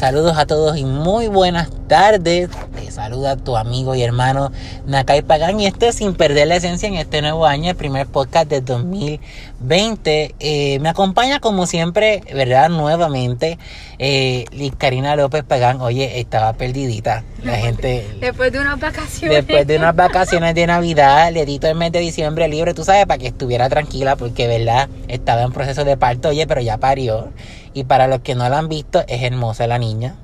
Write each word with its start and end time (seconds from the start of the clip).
Saludos 0.00 0.38
a 0.38 0.46
todos 0.46 0.78
y 0.78 0.84
muy 0.86 1.28
buenas 1.28 1.68
tardes. 1.86 2.48
Te 2.74 2.90
saluda 2.90 3.36
tu 3.36 3.58
amigo 3.58 3.94
y 3.94 4.02
hermano 4.02 4.50
Nakai 4.86 5.20
Pagan 5.20 5.60
y 5.60 5.66
esto 5.66 5.92
sin 5.92 6.14
perder 6.14 6.48
la 6.48 6.56
esencia 6.56 6.88
en 6.88 6.94
este 6.94 7.20
nuevo 7.20 7.44
año, 7.44 7.68
el 7.68 7.76
primer 7.76 8.06
podcast 8.06 8.48
de 8.48 8.62
2020. 8.62 10.34
Eh, 10.40 10.78
me 10.80 10.88
acompaña 10.88 11.38
como 11.38 11.66
siempre, 11.66 12.22
¿verdad? 12.32 12.70
Nuevamente, 12.70 13.58
eh, 13.98 14.46
Liz 14.52 14.72
Karina 14.78 15.16
López 15.16 15.44
Pagán. 15.44 15.82
Oye, 15.82 16.18
estaba 16.18 16.54
perdidita. 16.54 17.22
La 17.44 17.56
gente... 17.56 18.06
Después 18.20 18.52
de 18.52 18.60
unas 18.60 18.80
vacaciones. 18.80 19.36
Después 19.36 19.66
de 19.66 19.76
unas 19.76 19.94
vacaciones 19.96 20.54
de 20.54 20.66
Navidad, 20.66 21.30
le 21.30 21.42
edito 21.42 21.68
el 21.68 21.74
mes 21.74 21.92
de 21.92 21.98
diciembre 21.98 22.48
libre, 22.48 22.72
tú 22.72 22.84
sabes, 22.84 23.04
para 23.04 23.18
que 23.18 23.26
estuviera 23.26 23.68
tranquila 23.68 24.16
porque, 24.16 24.46
¿verdad? 24.46 24.88
Estaba 25.08 25.42
en 25.42 25.52
proceso 25.52 25.84
de 25.84 25.98
parto, 25.98 26.30
oye, 26.30 26.46
pero 26.46 26.62
ya 26.62 26.78
parió. 26.78 27.28
Y 27.74 27.84
para 27.84 28.06
los 28.06 28.20
que 28.20 28.34
no 28.34 28.48
la 28.48 28.58
han 28.58 28.68
visto, 28.68 29.02
es 29.06 29.22
hermosa 29.22 29.66
la 29.66 29.78
niña. 29.78 30.16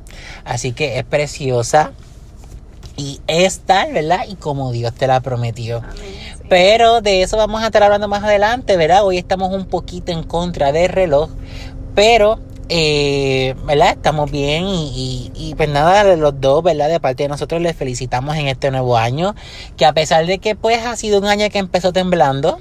Así 0.45 0.73
que 0.73 0.99
es 0.99 1.05
preciosa. 1.05 1.93
Y 2.97 3.21
es 3.27 3.61
tal, 3.61 3.93
¿verdad? 3.93 4.21
Y 4.29 4.37
como 4.37 4.73
Dios 4.73 4.95
te 4.95 5.07
la 5.07 5.21
prometió. 5.21 5.83
Pero 6.49 7.03
de 7.03 7.23
eso 7.23 7.37
vamos 7.37 7.63
a 7.63 7.67
estar 7.67 7.83
hablando 7.83 8.09
más 8.09 8.25
adelante, 8.25 8.77
¿verdad? 8.77 9.05
Hoy 9.05 9.19
estamos 9.19 9.53
un 9.53 9.67
poquito 9.67 10.13
en 10.13 10.23
contra 10.23 10.73
del 10.73 10.89
reloj. 10.89 11.31
Pero 11.95 12.41
eh, 12.69 13.55
¿verdad? 13.65 13.91
Estamos 13.91 14.31
bien 14.31 14.65
y, 14.67 15.31
y, 15.35 15.55
pues 15.55 15.69
nada, 15.69 16.17
los 16.17 16.41
dos, 16.41 16.65
¿verdad? 16.65 16.89
De 16.89 16.99
parte 16.99 17.23
de 17.23 17.29
nosotros 17.29 17.61
les 17.61 17.77
felicitamos 17.77 18.37
en 18.37 18.49
este 18.49 18.71
nuevo 18.73 18.97
año, 18.97 19.37
que 19.77 19.87
a 19.87 19.93
pesar 19.93 20.27
de 20.27 20.39
que 20.39 20.57
pues 20.57 20.85
ha 20.85 20.97
sido 20.97 21.21
un 21.21 21.27
año 21.27 21.49
que 21.51 21.59
empezó 21.59 21.93
temblando, 21.93 22.59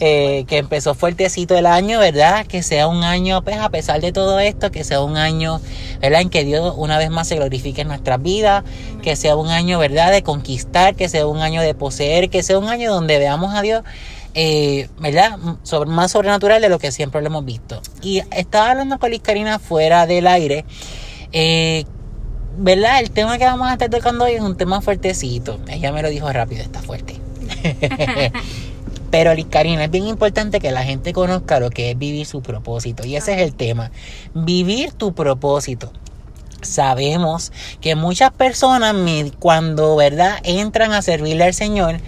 eh, 0.00 0.44
que 0.46 0.58
empezó 0.58 0.94
fuertecito 0.94 1.56
el 1.56 1.66
año, 1.66 1.98
¿verdad? 1.98 2.46
Que 2.46 2.62
sea 2.62 2.86
un 2.86 3.02
año, 3.02 3.42
pues 3.42 3.56
a 3.58 3.68
pesar 3.68 4.00
de 4.00 4.12
todo 4.12 4.38
esto, 4.38 4.70
que 4.70 4.84
sea 4.84 5.02
un 5.02 5.16
año, 5.16 5.60
¿verdad? 6.00 6.20
En 6.20 6.30
que 6.30 6.44
Dios 6.44 6.72
una 6.76 6.98
vez 6.98 7.10
más 7.10 7.26
se 7.26 7.34
glorifique 7.34 7.80
en 7.80 7.88
nuestras 7.88 8.22
vidas, 8.22 8.62
que 9.02 9.16
sea 9.16 9.34
un 9.34 9.48
año, 9.48 9.80
¿verdad? 9.80 10.12
De 10.12 10.22
conquistar, 10.22 10.94
que 10.94 11.08
sea 11.08 11.26
un 11.26 11.40
año 11.40 11.62
de 11.62 11.74
poseer, 11.74 12.30
que 12.30 12.44
sea 12.44 12.60
un 12.60 12.68
año 12.68 12.92
donde 12.92 13.18
veamos 13.18 13.52
a 13.54 13.62
Dios, 13.62 13.82
eh, 14.34 14.88
¿verdad? 15.00 15.36
Sobre, 15.64 15.90
más 15.90 16.12
sobrenatural 16.12 16.62
de 16.62 16.68
lo 16.68 16.78
que 16.78 16.92
siempre 16.92 17.20
lo 17.20 17.26
hemos 17.26 17.44
visto. 17.44 17.82
Y 18.00 18.22
estaba 18.30 18.70
hablando 18.70 19.00
con 19.00 19.10
Liz 19.10 19.22
Karina 19.22 19.58
fuera 19.58 20.06
del 20.06 20.28
aire. 20.28 20.64
Eh, 21.32 21.86
¿Verdad? 22.56 23.00
El 23.00 23.10
tema 23.10 23.36
que 23.38 23.44
vamos 23.44 23.68
a 23.68 23.72
estar 23.72 23.90
tocando 23.90 24.26
hoy 24.26 24.32
es 24.32 24.42
un 24.42 24.56
tema 24.56 24.80
fuertecito. 24.80 25.58
Ella 25.68 25.90
me 25.90 26.02
lo 26.02 26.08
dijo 26.08 26.32
rápido, 26.32 26.62
está 26.62 26.82
fuerte. 26.82 27.16
Pero, 29.10 29.32
Karina, 29.48 29.84
es 29.84 29.90
bien 29.90 30.06
importante 30.06 30.60
que 30.60 30.70
la 30.70 30.84
gente 30.84 31.12
conozca 31.12 31.60
lo 31.60 31.70
que 31.70 31.90
es 31.90 31.98
vivir 31.98 32.26
su 32.26 32.42
propósito. 32.42 33.06
Y 33.06 33.16
ese 33.16 33.34
es 33.34 33.40
el 33.40 33.54
tema. 33.54 33.90
Vivir 34.34 34.92
tu 34.92 35.14
propósito. 35.14 35.92
Sabemos 36.60 37.52
que 37.80 37.94
muchas 37.94 38.32
personas 38.32 38.94
cuando, 39.38 39.96
¿verdad?, 39.96 40.38
entran 40.42 40.92
a 40.92 41.02
servirle 41.02 41.44
al 41.44 41.54
Señor 41.54 42.00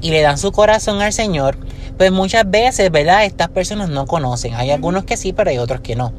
y 0.00 0.10
le 0.10 0.20
dan 0.20 0.36
su 0.36 0.52
corazón 0.52 1.00
al 1.00 1.12
Señor, 1.12 1.56
pues 1.96 2.10
muchas 2.10 2.50
veces, 2.50 2.90
¿verdad?, 2.90 3.24
estas 3.24 3.48
personas 3.48 3.88
no 3.88 4.06
conocen. 4.06 4.54
Hay 4.54 4.70
algunos 4.70 5.04
que 5.04 5.16
sí, 5.16 5.32
pero 5.32 5.50
hay 5.50 5.58
otros 5.58 5.80
que 5.80 5.96
no. 5.96 6.12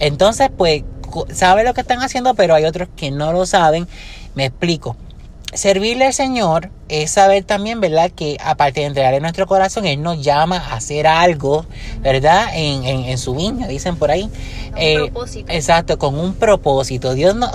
Entonces, 0.00 0.50
pues, 0.54 0.82
saben 1.32 1.64
lo 1.64 1.72
que 1.72 1.80
están 1.80 2.02
haciendo, 2.02 2.34
pero 2.34 2.54
hay 2.54 2.64
otros 2.64 2.88
que 2.96 3.10
no 3.10 3.32
lo 3.32 3.46
saben. 3.46 3.86
Me 4.34 4.46
explico 4.46 4.96
servirle 5.52 6.06
al 6.06 6.12
Señor 6.12 6.70
es 6.88 7.12
saber 7.12 7.44
también, 7.44 7.80
¿verdad? 7.80 8.10
Que 8.10 8.36
aparte 8.42 8.80
de 8.80 8.86
entregarle 8.86 9.20
nuestro 9.20 9.46
corazón, 9.46 9.86
Él 9.86 10.02
nos 10.02 10.22
llama 10.22 10.56
a 10.56 10.74
hacer 10.74 11.06
algo, 11.06 11.64
¿verdad? 12.00 12.48
En, 12.54 12.84
en, 12.84 13.18
su 13.18 13.34
viña, 13.34 13.68
dicen 13.68 13.96
por 13.96 14.10
ahí. 14.10 14.24
Un 14.24 14.74
eh, 14.76 14.96
propósito. 14.96 15.52
Exacto, 15.52 15.98
con 15.98 16.18
un 16.18 16.34
propósito. 16.34 17.14
Dios 17.14 17.36
no, 17.36 17.50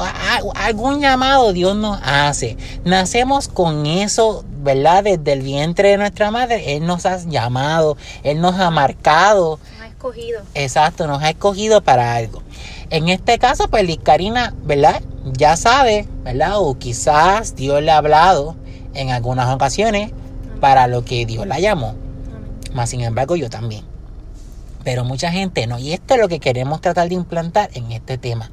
algún 0.55 1.01
llamado 1.01 1.51
Dios 1.53 1.75
nos 1.75 1.99
hace. 2.03 2.57
Nacemos 2.85 3.47
con 3.47 3.85
eso, 3.85 4.45
¿verdad? 4.61 5.03
Desde 5.03 5.33
el 5.33 5.41
vientre 5.41 5.89
de 5.89 5.97
nuestra 5.97 6.31
madre, 6.31 6.75
Él 6.75 6.85
nos 6.85 7.05
ha 7.05 7.17
llamado, 7.25 7.97
Él 8.23 8.39
nos 8.39 8.57
ha 8.59 8.71
marcado. 8.71 9.59
Nos 9.73 9.81
ha 9.81 9.87
escogido. 9.87 10.41
Exacto, 10.53 11.07
nos 11.07 11.21
ha 11.21 11.29
escogido 11.29 11.81
para 11.81 12.15
algo. 12.15 12.41
En 12.89 13.09
este 13.09 13.37
caso, 13.39 13.67
pues 13.67 13.83
Liz 13.83 13.99
Karina, 14.01 14.53
¿verdad? 14.63 15.01
Ya 15.33 15.57
sabe, 15.57 16.07
¿verdad? 16.23 16.53
O 16.55 16.77
quizás 16.77 17.55
Dios 17.55 17.81
le 17.81 17.91
ha 17.91 17.97
hablado 17.97 18.55
en 18.93 19.09
algunas 19.09 19.53
ocasiones 19.53 20.11
para 20.59 20.87
lo 20.87 21.03
que 21.03 21.25
Dios 21.25 21.47
la 21.47 21.59
llamó. 21.59 21.95
Más 22.73 22.89
sin 22.89 23.01
embargo, 23.01 23.35
yo 23.35 23.49
también. 23.49 23.83
Pero 24.83 25.03
mucha 25.03 25.31
gente 25.31 25.65
no. 25.67 25.79
Y 25.79 25.93
esto 25.93 26.13
es 26.13 26.19
lo 26.19 26.27
que 26.27 26.39
queremos 26.39 26.81
tratar 26.81 27.09
de 27.09 27.15
implantar 27.15 27.69
en 27.73 27.91
este 27.91 28.17
tema. 28.17 28.51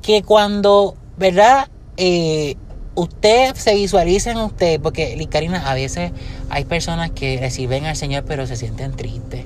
Que 0.00 0.22
cuando, 0.22 0.96
¿verdad? 1.18 1.68
Eh, 1.96 2.56
usted 2.94 3.54
se 3.54 3.74
visualiza 3.74 4.30
en 4.30 4.38
usted, 4.38 4.80
porque 4.80 5.16
Liz 5.16 5.28
Karina, 5.28 5.70
a 5.70 5.74
veces 5.74 6.12
hay 6.48 6.64
personas 6.64 7.10
que 7.10 7.38
reciben 7.38 7.86
al 7.86 7.96
Señor 7.96 8.24
pero 8.26 8.46
se 8.46 8.56
sienten 8.56 8.92
tristes, 8.92 9.44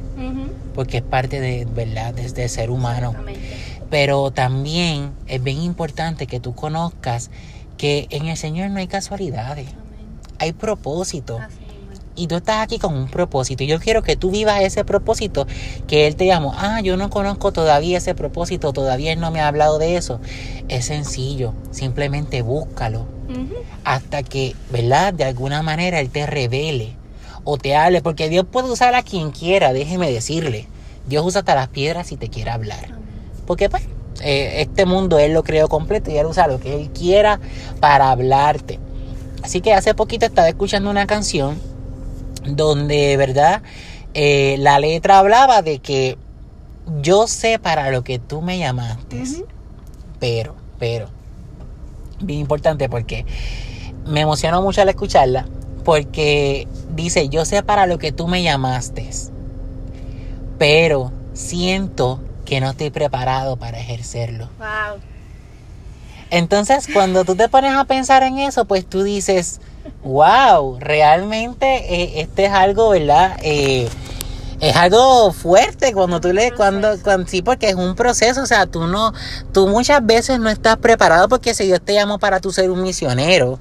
porque 0.74 0.98
es 0.98 1.02
parte 1.02 1.40
de, 1.40 1.66
¿verdad?, 1.66 2.14
desde 2.14 2.48
ser 2.48 2.70
humano. 2.70 3.14
Pero 3.94 4.32
también 4.32 5.12
es 5.28 5.40
bien 5.40 5.62
importante 5.62 6.26
que 6.26 6.40
tú 6.40 6.52
conozcas 6.52 7.30
que 7.76 8.08
en 8.10 8.26
el 8.26 8.36
Señor 8.36 8.70
no 8.70 8.80
hay 8.80 8.88
casualidades, 8.88 9.68
hay 10.40 10.52
propósito. 10.52 11.38
Y 12.16 12.26
tú 12.26 12.34
estás 12.34 12.60
aquí 12.60 12.80
con 12.80 12.92
un 12.92 13.08
propósito. 13.08 13.62
Y 13.62 13.68
yo 13.68 13.78
quiero 13.78 14.02
que 14.02 14.16
tú 14.16 14.32
vivas 14.32 14.62
ese 14.62 14.84
propósito 14.84 15.46
que 15.86 16.08
Él 16.08 16.16
te 16.16 16.26
llamó. 16.26 16.54
Ah, 16.56 16.80
yo 16.80 16.96
no 16.96 17.08
conozco 17.08 17.52
todavía 17.52 17.98
ese 17.98 18.16
propósito, 18.16 18.72
todavía 18.72 19.12
Él 19.12 19.20
no 19.20 19.30
me 19.30 19.40
ha 19.40 19.46
hablado 19.46 19.78
de 19.78 19.96
eso. 19.96 20.18
Es 20.66 20.86
sencillo, 20.86 21.54
simplemente 21.70 22.42
búscalo. 22.42 23.06
Hasta 23.84 24.24
que, 24.24 24.56
¿verdad? 24.72 25.14
De 25.14 25.22
alguna 25.22 25.62
manera 25.62 26.00
Él 26.00 26.10
te 26.10 26.26
revele 26.26 26.96
o 27.44 27.58
te 27.58 27.76
hable. 27.76 28.02
Porque 28.02 28.28
Dios 28.28 28.44
puede 28.50 28.72
usar 28.72 28.96
a 28.96 29.04
quien 29.04 29.30
quiera, 29.30 29.72
déjeme 29.72 30.10
decirle. 30.10 30.66
Dios 31.06 31.24
usa 31.24 31.42
hasta 31.42 31.54
las 31.54 31.68
piedras 31.68 32.08
si 32.08 32.16
te 32.16 32.28
quiere 32.28 32.50
hablar. 32.50 33.03
Porque 33.46 33.68
pues 33.68 33.84
eh, 34.22 34.62
este 34.62 34.86
mundo 34.86 35.18
Él 35.18 35.32
lo 35.32 35.42
creó 35.42 35.68
completo 35.68 36.10
y 36.10 36.16
Él 36.16 36.26
usa 36.26 36.46
lo 36.46 36.60
que 36.60 36.74
Él 36.74 36.90
quiera 36.90 37.40
para 37.80 38.10
hablarte. 38.10 38.78
Así 39.42 39.60
que 39.60 39.74
hace 39.74 39.94
poquito 39.94 40.26
estaba 40.26 40.48
escuchando 40.48 40.90
una 40.90 41.06
canción 41.06 41.58
donde, 42.46 43.16
¿verdad? 43.16 43.62
Eh, 44.14 44.56
la 44.58 44.78
letra 44.78 45.18
hablaba 45.18 45.62
de 45.62 45.80
que 45.80 46.16
yo 47.00 47.26
sé 47.26 47.58
para 47.58 47.90
lo 47.90 48.04
que 48.04 48.18
tú 48.18 48.42
me 48.42 48.58
llamaste. 48.58 49.22
Pero, 50.20 50.54
pero, 50.78 51.08
bien 52.20 52.40
importante 52.40 52.88
porque 52.88 53.26
me 54.06 54.20
emocionó 54.20 54.62
mucho 54.62 54.82
al 54.82 54.88
escucharla. 54.88 55.46
Porque 55.84 56.66
dice, 56.94 57.28
yo 57.28 57.44
sé 57.44 57.62
para 57.62 57.86
lo 57.86 57.98
que 57.98 58.12
tú 58.12 58.26
me 58.26 58.42
llamaste. 58.42 59.10
Pero 60.58 61.12
siento 61.34 62.20
que 62.44 62.60
no 62.60 62.70
estoy 62.70 62.90
preparado 62.90 63.56
para 63.56 63.78
ejercerlo. 63.78 64.48
Wow. 64.58 65.00
Entonces, 66.30 66.88
cuando 66.92 67.24
tú 67.24 67.36
te 67.36 67.48
pones 67.48 67.74
a 67.74 67.84
pensar 67.84 68.22
en 68.22 68.38
eso, 68.38 68.64
pues 68.64 68.86
tú 68.86 69.02
dices, 69.02 69.60
wow, 70.02 70.78
realmente 70.80 71.66
eh, 71.66 72.20
este 72.20 72.46
es 72.46 72.52
algo, 72.52 72.90
¿verdad? 72.90 73.36
Eh, 73.42 73.88
es 74.60 74.76
algo 74.76 75.32
fuerte 75.32 75.92
cuando 75.92 76.20
tú 76.20 76.32
le 76.32 76.52
cuando, 76.52 76.96
cuando 77.02 77.26
sí 77.28 77.42
porque 77.42 77.68
es 77.68 77.74
un 77.74 77.94
proceso 77.94 78.42
o 78.42 78.46
sea 78.46 78.66
tú 78.66 78.86
no 78.86 79.12
tú 79.52 79.66
muchas 79.66 80.04
veces 80.06 80.38
no 80.38 80.48
estás 80.48 80.76
preparado 80.76 81.28
porque 81.28 81.54
si 81.54 81.66
Dios 81.66 81.80
te 81.84 81.92
llamó 81.92 82.18
para 82.18 82.40
tú 82.40 82.52
ser 82.52 82.70
un 82.70 82.80
misionero 82.82 83.58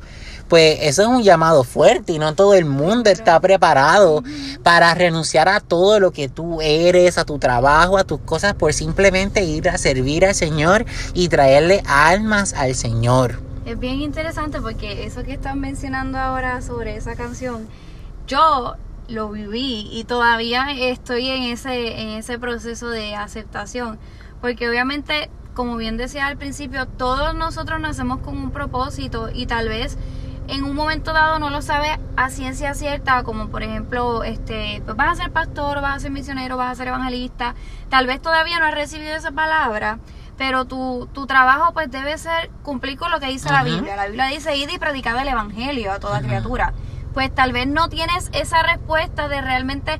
pues 0.53 0.77
eso 0.81 1.01
es 1.01 1.07
un 1.07 1.23
llamado 1.23 1.63
fuerte 1.63 2.13
y 2.13 2.19
no 2.19 2.35
todo 2.35 2.53
el 2.53 2.65
mundo 2.65 3.09
está 3.09 3.39
preparado 3.39 4.23
para 4.61 4.93
renunciar 4.93 5.49
a 5.49 5.59
todo 5.59 5.99
lo 5.99 6.11
que 6.11 6.29
tú 6.29 6.61
eres, 6.61 7.17
a 7.17 7.25
tu 7.25 7.39
trabajo, 7.39 7.97
a 7.97 8.03
tus 8.03 8.19
cosas, 8.19 8.53
por 8.53 8.71
simplemente 8.71 9.43
ir 9.43 9.67
a 9.67 9.79
servir 9.79 10.27
al 10.27 10.35
Señor 10.35 10.85
y 11.15 11.27
traerle 11.29 11.81
almas 11.87 12.53
al 12.53 12.75
Señor. 12.75 13.41
Es 13.65 13.79
bien 13.79 13.99
interesante 13.99 14.61
porque 14.61 15.07
eso 15.07 15.23
que 15.23 15.33
están 15.33 15.59
mencionando 15.59 16.19
ahora 16.19 16.61
sobre 16.61 16.97
esa 16.97 17.15
canción, 17.15 17.67
yo 18.27 18.75
lo 19.07 19.29
viví 19.29 19.89
y 19.91 20.03
todavía 20.03 20.67
estoy 20.71 21.29
en 21.29 21.43
ese, 21.45 21.99
en 21.99 22.09
ese 22.09 22.37
proceso 22.37 22.89
de 22.89 23.15
aceptación. 23.15 23.97
Porque 24.39 24.69
obviamente, 24.69 25.31
como 25.55 25.77
bien 25.77 25.97
decía 25.97 26.27
al 26.27 26.37
principio, 26.37 26.85
todos 26.85 27.33
nosotros 27.33 27.79
nacemos 27.79 28.19
con 28.19 28.37
un 28.37 28.51
propósito 28.51 29.31
y 29.33 29.47
tal 29.47 29.67
vez 29.67 29.97
en 30.47 30.63
un 30.63 30.75
momento 30.75 31.13
dado 31.13 31.39
no 31.39 31.49
lo 31.49 31.61
sabes 31.61 31.97
a 32.17 32.29
ciencia 32.29 32.73
cierta, 32.73 33.23
como 33.23 33.47
por 33.47 33.63
ejemplo, 33.63 34.23
este, 34.23 34.81
pues 34.85 34.97
vas 34.97 35.19
a 35.19 35.23
ser 35.23 35.31
pastor, 35.31 35.81
vas 35.81 35.97
a 35.97 35.99
ser 35.99 36.11
misionero, 36.11 36.57
vas 36.57 36.71
a 36.71 36.75
ser 36.75 36.87
evangelista, 36.89 37.55
tal 37.89 38.07
vez 38.07 38.21
todavía 38.21 38.59
no 38.59 38.65
has 38.65 38.73
recibido 38.73 39.15
esa 39.15 39.31
palabra, 39.31 39.99
pero 40.37 40.65
tu, 40.65 41.07
tu 41.13 41.25
trabajo 41.27 41.73
pues 41.73 41.89
debe 41.89 42.17
ser 42.17 42.49
cumplir 42.63 42.97
con 42.97 43.11
lo 43.11 43.19
que 43.19 43.27
dice 43.27 43.51
la 43.51 43.63
Biblia. 43.63 43.95
La 43.95 44.07
Biblia 44.07 44.25
dice 44.25 44.55
ir 44.55 44.69
y 44.71 44.77
predicar 44.77 45.15
el 45.17 45.27
evangelio 45.27 45.91
a 45.91 45.99
toda 45.99 46.21
criatura. 46.21 46.73
Pues 47.13 47.33
tal 47.33 47.53
vez 47.53 47.67
no 47.67 47.89
tienes 47.89 48.29
esa 48.33 48.63
respuesta 48.63 49.27
de 49.27 49.41
realmente 49.41 49.99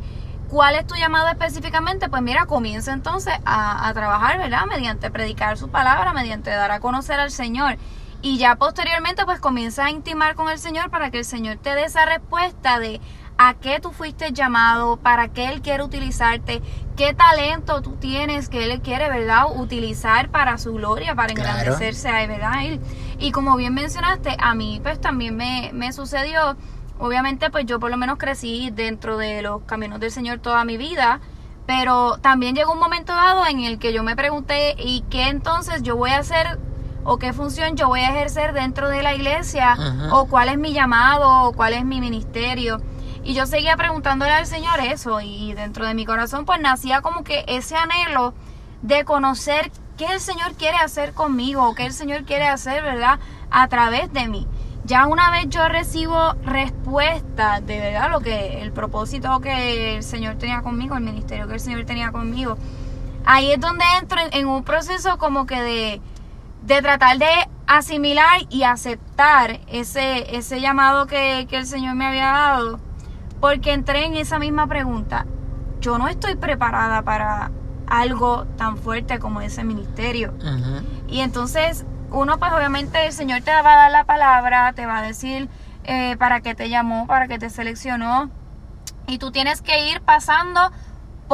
cuál 0.50 0.76
es 0.76 0.86
tu 0.88 0.96
llamado 0.96 1.30
específicamente, 1.30 2.10
pues 2.10 2.22
mira, 2.22 2.46
comienza 2.46 2.92
entonces 2.94 3.34
a, 3.46 3.88
a 3.88 3.94
trabajar, 3.94 4.40
¿verdad? 4.40 4.66
Mediante 4.66 5.12
predicar 5.12 5.58
su 5.58 5.70
palabra, 5.70 6.14
mediante 6.14 6.50
dar 6.50 6.72
a 6.72 6.80
conocer 6.80 7.20
al 7.20 7.32
Señor. 7.32 7.78
Y 8.24 8.38
ya 8.38 8.56
posteriormente 8.56 9.26
pues 9.26 9.40
comienza 9.42 9.84
a 9.86 9.90
intimar 9.92 10.36
con 10.36 10.50
el 10.50 10.58
Señor 10.58 10.90
para 10.90 11.12
que 11.12 11.20
el 11.20 11.26
Señor 11.26 11.58
te 11.58 11.76
dé 11.76 11.84
esa 11.84 12.06
respuesta 12.06 12.80
de 12.80 13.02
a 13.38 13.56
qué 13.56 13.80
tú 13.82 13.92
fuiste 13.92 14.32
llamado, 14.32 14.96
para 14.96 15.28
qué 15.28 15.50
Él 15.50 15.62
quiere 15.62 15.84
utilizarte, 15.84 16.62
qué 16.96 17.14
talento 17.14 17.82
tú 17.82 17.98
tienes 17.98 18.48
que 18.48 18.64
Él 18.64 18.80
quiere, 18.80 19.10
¿verdad? 19.10 19.48
Utilizar 19.56 20.30
para 20.30 20.58
su 20.58 20.74
gloria, 20.74 21.16
para 21.16 21.34
Claro. 21.34 21.50
engrandecerse 21.50 22.08
a 22.08 22.24
Él, 22.24 22.30
¿verdad? 22.30 22.62
Y, 22.62 22.80
y 23.28 23.32
como 23.34 23.58
bien 23.58 23.74
mencionaste, 23.74 24.38
a 24.40 24.54
mí 24.56 24.80
pues 24.82 25.02
también 25.02 25.36
me, 25.36 25.72
me 25.74 25.92
sucedió, 25.92 26.56
obviamente 27.00 27.50
pues 27.50 27.66
yo 27.66 27.78
por 27.78 27.92
lo 27.92 27.98
menos 27.98 28.18
crecí 28.18 28.70
dentro 28.72 29.18
de 29.18 29.42
los 29.42 29.64
caminos 29.64 30.00
del 30.00 30.12
Señor 30.12 30.40
toda 30.40 30.64
mi 30.64 30.78
vida, 30.78 31.20
pero 31.66 32.20
también 32.20 32.56
llegó 32.56 32.72
un 32.72 32.80
momento 32.80 33.14
dado 33.14 33.46
en 33.48 33.60
el 33.62 33.80
que 33.80 33.92
yo 33.92 34.02
me 34.04 34.16
pregunté, 34.16 34.76
¿y 34.78 35.02
qué 35.10 35.28
entonces 35.28 35.82
yo 35.84 35.98
voy 35.98 36.12
a 36.12 36.20
hacer 36.20 36.58
o 37.04 37.18
qué 37.18 37.34
función 37.34 37.76
yo 37.76 37.88
voy 37.88 38.02
a 38.02 38.10
ejercer 38.10 38.54
dentro 38.54 38.90
de 38.90 39.04
la 39.04 39.14
iglesia? 39.14 39.78
¿O 40.12 40.26
cuál 40.26 40.50
es 40.50 40.58
mi 40.58 40.74
llamado? 40.74 41.48
¿O 41.48 41.54
cuál 41.54 41.74
es 41.74 41.86
mi 41.86 42.00
ministerio? 42.00 42.82
Y 43.24 43.34
yo 43.34 43.46
seguía 43.46 43.78
preguntándole 43.78 44.32
al 44.32 44.46
Señor 44.46 44.80
eso 44.82 45.22
y 45.22 45.54
dentro 45.54 45.86
de 45.86 45.94
mi 45.94 46.06
corazón 46.06 46.46
pues 46.46 46.60
nacía 46.60 47.02
como 47.02 47.24
que 47.24 47.46
ese 47.48 47.76
anhelo 47.76 48.34
de 48.82 49.06
conocer 49.06 49.72
qué 49.98 50.06
el 50.06 50.20
Señor 50.20 50.54
quiere 50.54 50.78
hacer 50.78 51.14
conmigo, 51.14 51.68
o 51.68 51.76
qué 51.76 51.86
el 51.86 51.94
Señor 51.94 52.26
quiere 52.26 52.48
hacer, 52.48 52.84
¿verdad? 52.84 53.20
A 53.50 53.68
través 53.68 54.12
de 54.12 54.28
mí. 54.28 54.48
Ya 54.86 55.08
una 55.08 55.32
vez 55.32 55.48
yo 55.48 55.68
recibo 55.70 56.34
respuesta 56.44 57.62
de 57.62 57.80
verdad 57.80 58.12
lo 58.12 58.20
que 58.20 58.62
el 58.62 58.74
propósito 58.74 59.40
que 59.40 59.96
el 59.96 60.04
Señor 60.04 60.36
tenía 60.36 60.62
conmigo, 60.62 60.98
el 60.98 61.04
ministerio 61.04 61.48
que 61.48 61.54
el 61.54 61.60
Señor 61.62 61.86
tenía 61.86 62.12
conmigo, 62.12 62.58
ahí 63.26 63.54
es 63.54 63.60
donde 63.62 63.86
entro 64.02 64.20
en, 64.20 64.34
en 64.34 64.48
un 64.48 64.64
proceso 64.64 65.18
como 65.18 65.46
que 65.46 65.62
de, 65.62 66.02
de 66.64 66.82
tratar 66.82 67.18
de 67.18 67.32
asimilar 67.68 68.42
y 68.50 68.64
aceptar 68.64 69.60
ese, 69.68 70.36
ese 70.36 70.62
llamado 70.62 71.08
que, 71.08 71.46
que 71.50 71.58
el 71.58 71.66
Señor 71.66 71.96
me 71.96 72.06
había 72.06 72.32
dado, 72.32 72.80
porque 73.40 73.74
entré 73.74 74.06
en 74.06 74.16
esa 74.16 74.40
misma 74.40 74.68
pregunta. 74.68 75.26
Yo 75.80 75.98
no 75.98 76.08
estoy 76.08 76.36
preparada 76.36 77.02
para 77.02 77.52
algo 77.88 78.46
tan 78.58 78.78
fuerte 78.78 79.20
como 79.20 79.42
ese 79.42 79.64
ministerio. 79.64 80.34
Y 81.08 81.20
entonces 81.20 81.86
uno 82.12 82.38
pues 82.38 82.52
obviamente 82.54 83.06
el 83.06 83.14
Señor 83.14 83.42
te 83.42 83.52
va 83.52 83.60
a 83.60 83.76
dar 83.76 83.92
la 83.92 84.06
palabra, 84.06 84.74
te 84.74 84.86
va 84.86 85.00
a 85.00 85.02
decir 85.02 85.50
eh, 85.84 86.16
para 86.18 86.42
qué 86.42 86.56
te 86.56 86.70
llamó, 86.70 87.08
para 87.08 87.28
qué 87.28 87.38
te 87.38 87.50
seleccionó. 87.50 88.30
Y 89.08 89.18
tú 89.18 89.32
tienes 89.32 89.62
que 89.62 89.90
ir 89.90 90.02
pasando 90.02 90.72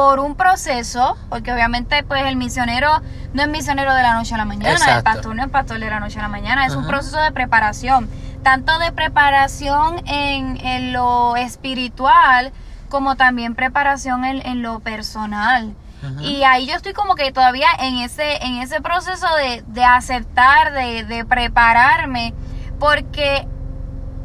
por 0.00 0.18
un 0.18 0.34
proceso, 0.34 1.18
porque 1.28 1.52
obviamente 1.52 2.02
pues 2.04 2.24
el 2.24 2.34
misionero 2.36 3.02
no 3.34 3.42
es 3.42 3.48
misionero 3.48 3.92
de 3.92 4.02
la 4.02 4.14
noche 4.14 4.34
a 4.34 4.38
la 4.38 4.46
mañana, 4.46 4.96
el 4.96 5.02
pastor 5.02 5.36
no 5.36 5.42
es 5.42 5.50
pastor 5.50 5.78
de 5.78 5.90
la 5.90 6.00
noche 6.00 6.18
a 6.18 6.22
la 6.22 6.28
mañana, 6.28 6.64
es 6.64 6.74
un 6.74 6.86
proceso 6.86 7.20
de 7.20 7.32
preparación, 7.32 8.08
tanto 8.42 8.78
de 8.78 8.92
preparación 8.92 10.00
en, 10.06 10.56
en 10.64 10.94
lo 10.94 11.36
espiritual 11.36 12.50
como 12.88 13.16
también 13.16 13.54
preparación 13.54 14.24
en, 14.24 14.44
en 14.46 14.62
lo 14.62 14.80
personal. 14.80 15.74
Y 16.22 16.44
ahí 16.44 16.66
yo 16.66 16.76
estoy 16.76 16.94
como 16.94 17.14
que 17.14 17.30
todavía 17.30 17.68
en 17.78 17.98
ese, 17.98 18.42
en 18.42 18.54
ese 18.54 18.80
proceso 18.80 19.26
de, 19.36 19.62
de 19.66 19.84
aceptar, 19.84 20.72
de, 20.72 21.04
de 21.04 21.26
prepararme, 21.26 22.32
porque 22.78 23.46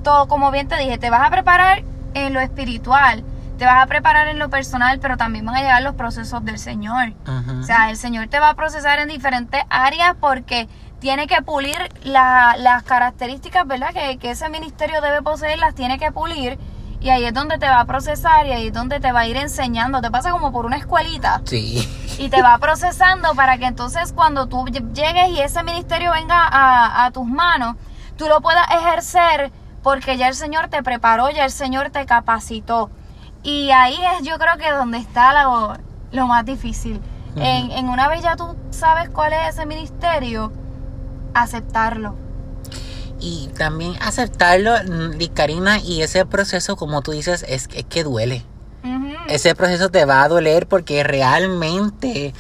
todo, 0.06 0.30
como 0.30 0.52
bien 0.52 0.70
te 0.70 0.78
dije, 0.78 0.98
te 0.98 1.10
vas 1.10 1.28
a 1.28 1.30
preparar 1.30 1.84
en 2.14 2.34
lo 2.34 2.40
espiritual, 2.40 3.26
te 3.58 3.66
vas 3.66 3.84
a 3.84 3.88
preparar 3.88 4.28
en 4.28 4.40
lo 4.40 4.50
personal, 4.50 5.00
pero 5.00 5.18
también 5.18 5.46
van 5.46 5.56
a 5.56 5.60
llegar 5.62 5.82
los 5.82 5.96
procesos 5.96 6.44
del 6.46 6.60
Señor. 6.60 7.14
O 7.60 7.64
sea, 7.64 7.90
el 7.90 7.98
Señor 7.98 8.28
te 8.28 8.40
va 8.40 8.50
a 8.50 8.54
procesar 8.56 9.00
en 9.00 9.08
diferentes 9.10 9.62
áreas 9.70 10.16
porque 10.20 10.68
tiene 11.00 11.28
que 11.28 11.42
pulir 11.42 11.78
la- 12.04 12.56
las 12.58 12.84
características, 12.84 13.68
¿verdad? 13.68 13.90
Que, 13.94 14.18
que 14.18 14.32
ese 14.32 14.50
ministerio 14.50 15.02
debe 15.02 15.22
poseer, 15.22 15.60
las 15.60 15.76
tiene 15.76 15.98
que 16.00 16.12
pulir. 16.12 16.58
Y 17.02 17.10
ahí 17.10 17.24
es 17.26 17.34
donde 17.34 17.60
te 17.60 17.68
va 17.68 17.82
a 17.82 17.86
procesar 17.86 18.48
y 18.48 18.52
ahí 18.52 18.68
es 18.68 18.74
donde 18.74 19.00
te 19.00 19.12
va 19.12 19.20
a 19.22 19.28
ir 19.28 19.38
enseñando. 19.38 20.02
Te 20.02 20.10
pasa 20.10 20.32
como 20.32 20.52
por 20.52 20.66
una 20.66 20.78
escuelita 20.78 21.42
Sí. 21.46 21.88
y 22.18 22.30
te 22.30 22.42
va 22.42 22.58
procesando 22.58 23.36
para 23.36 23.60
que 23.60 23.66
entonces 23.66 24.12
cuando 24.14 24.48
tú 24.48 24.66
ll- 24.66 24.92
llegues 24.94 25.30
y 25.30 25.42
ese 25.42 25.62
ministerio 25.62 26.12
venga 26.14 26.48
a, 26.48 27.06
a 27.06 27.12
tus 27.12 27.28
manos, 27.28 27.76
tú 28.18 28.28
lo 28.28 28.42
puedas 28.42 28.66
ejercer 28.72 29.52
porque 29.84 30.18
ya 30.18 30.28
el 30.30 30.34
Señor 30.34 30.70
te 30.70 30.82
preparó, 30.82 31.30
ya 31.30 31.46
el 31.46 31.52
Señor 31.52 31.92
te 31.92 32.08
capacitó. 32.08 32.90
Y 33.46 33.70
ahí 33.70 33.96
es 33.96 34.28
yo 34.28 34.38
creo 34.40 34.58
que 34.58 34.72
donde 34.72 34.98
está 34.98 35.44
lo, 35.44 35.78
lo 36.12 36.28
más 36.28 36.44
difícil. 36.46 37.00
en, 37.38 37.72
en 37.72 37.90
una 37.90 38.08
vez 38.08 38.24
ya 38.24 38.36
tú 38.36 38.56
sabes 38.72 39.10
cuál 39.10 39.34
es 39.34 39.54
ese 39.56 39.66
ministerio, 39.66 40.52
aceptarlo. 41.36 42.16
Y 43.20 43.50
también 43.58 43.96
aceptarlo, 44.02 44.72
mm, 44.74 45.34
Karina, 45.34 45.80
y 45.80 46.02
ese 46.02 46.26
proceso, 46.26 46.76
como 46.76 47.02
tú 47.02 47.12
dices, 47.12 47.46
es, 47.48 47.70
es 47.74 47.86
que 47.86 48.04
duele. 48.04 48.44
Ese 49.28 49.56
proceso 49.56 49.90
te 49.90 50.06
va 50.06 50.22
a 50.22 50.28
doler 50.28 50.68
porque 50.68 51.04
realmente 51.04 52.34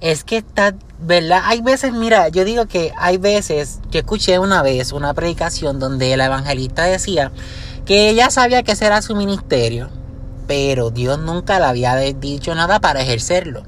es 0.00 0.24
que 0.24 0.38
está, 0.38 0.74
¿verdad? 0.98 1.42
Hay 1.44 1.60
veces, 1.60 1.92
mira, 1.92 2.28
yo 2.28 2.44
digo 2.46 2.66
que 2.66 2.92
hay 2.96 3.18
veces, 3.18 3.80
yo 3.90 4.00
escuché 4.00 4.38
una 4.38 4.62
vez 4.62 4.92
una 4.92 5.12
predicación 5.12 5.78
donde 5.78 6.16
la 6.16 6.26
evangelista 6.26 6.84
decía 6.84 7.30
que 7.84 8.08
ella 8.08 8.30
sabía 8.30 8.62
que 8.62 8.72
ese 8.72 8.86
era 8.86 9.02
su 9.02 9.14
ministerio, 9.14 9.90
pero 10.46 10.90
Dios 10.90 11.18
nunca 11.18 11.58
le 11.58 11.66
había 11.66 11.96
dicho 11.96 12.54
nada 12.54 12.80
para 12.80 13.00
ejercerlo. 13.00 13.64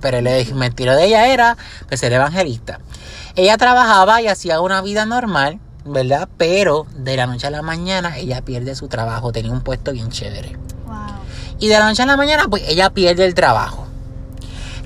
Pero 0.00 0.18
el 0.18 0.54
mentira 0.54 0.96
de 0.96 1.06
ella 1.06 1.28
era 1.28 1.56
pues, 1.88 2.00
ser 2.00 2.12
evangelista. 2.12 2.80
Ella 3.34 3.56
trabajaba 3.56 4.22
y 4.22 4.28
hacía 4.28 4.60
una 4.60 4.80
vida 4.82 5.06
normal, 5.06 5.58
¿verdad? 5.84 6.28
Pero 6.36 6.86
de 6.94 7.16
la 7.16 7.26
noche 7.26 7.46
a 7.46 7.50
la 7.50 7.62
mañana 7.62 8.16
ella 8.18 8.42
pierde 8.42 8.74
su 8.74 8.88
trabajo, 8.88 9.32
tenía 9.32 9.52
un 9.52 9.62
puesto 9.62 9.92
bien 9.92 10.10
chévere. 10.10 10.56
Wow. 10.86 10.96
Y 11.58 11.68
de 11.68 11.78
la 11.78 11.86
noche 11.86 12.02
a 12.02 12.06
la 12.06 12.16
mañana, 12.16 12.48
pues 12.48 12.62
ella 12.68 12.90
pierde 12.90 13.24
el 13.24 13.34
trabajo. 13.34 13.86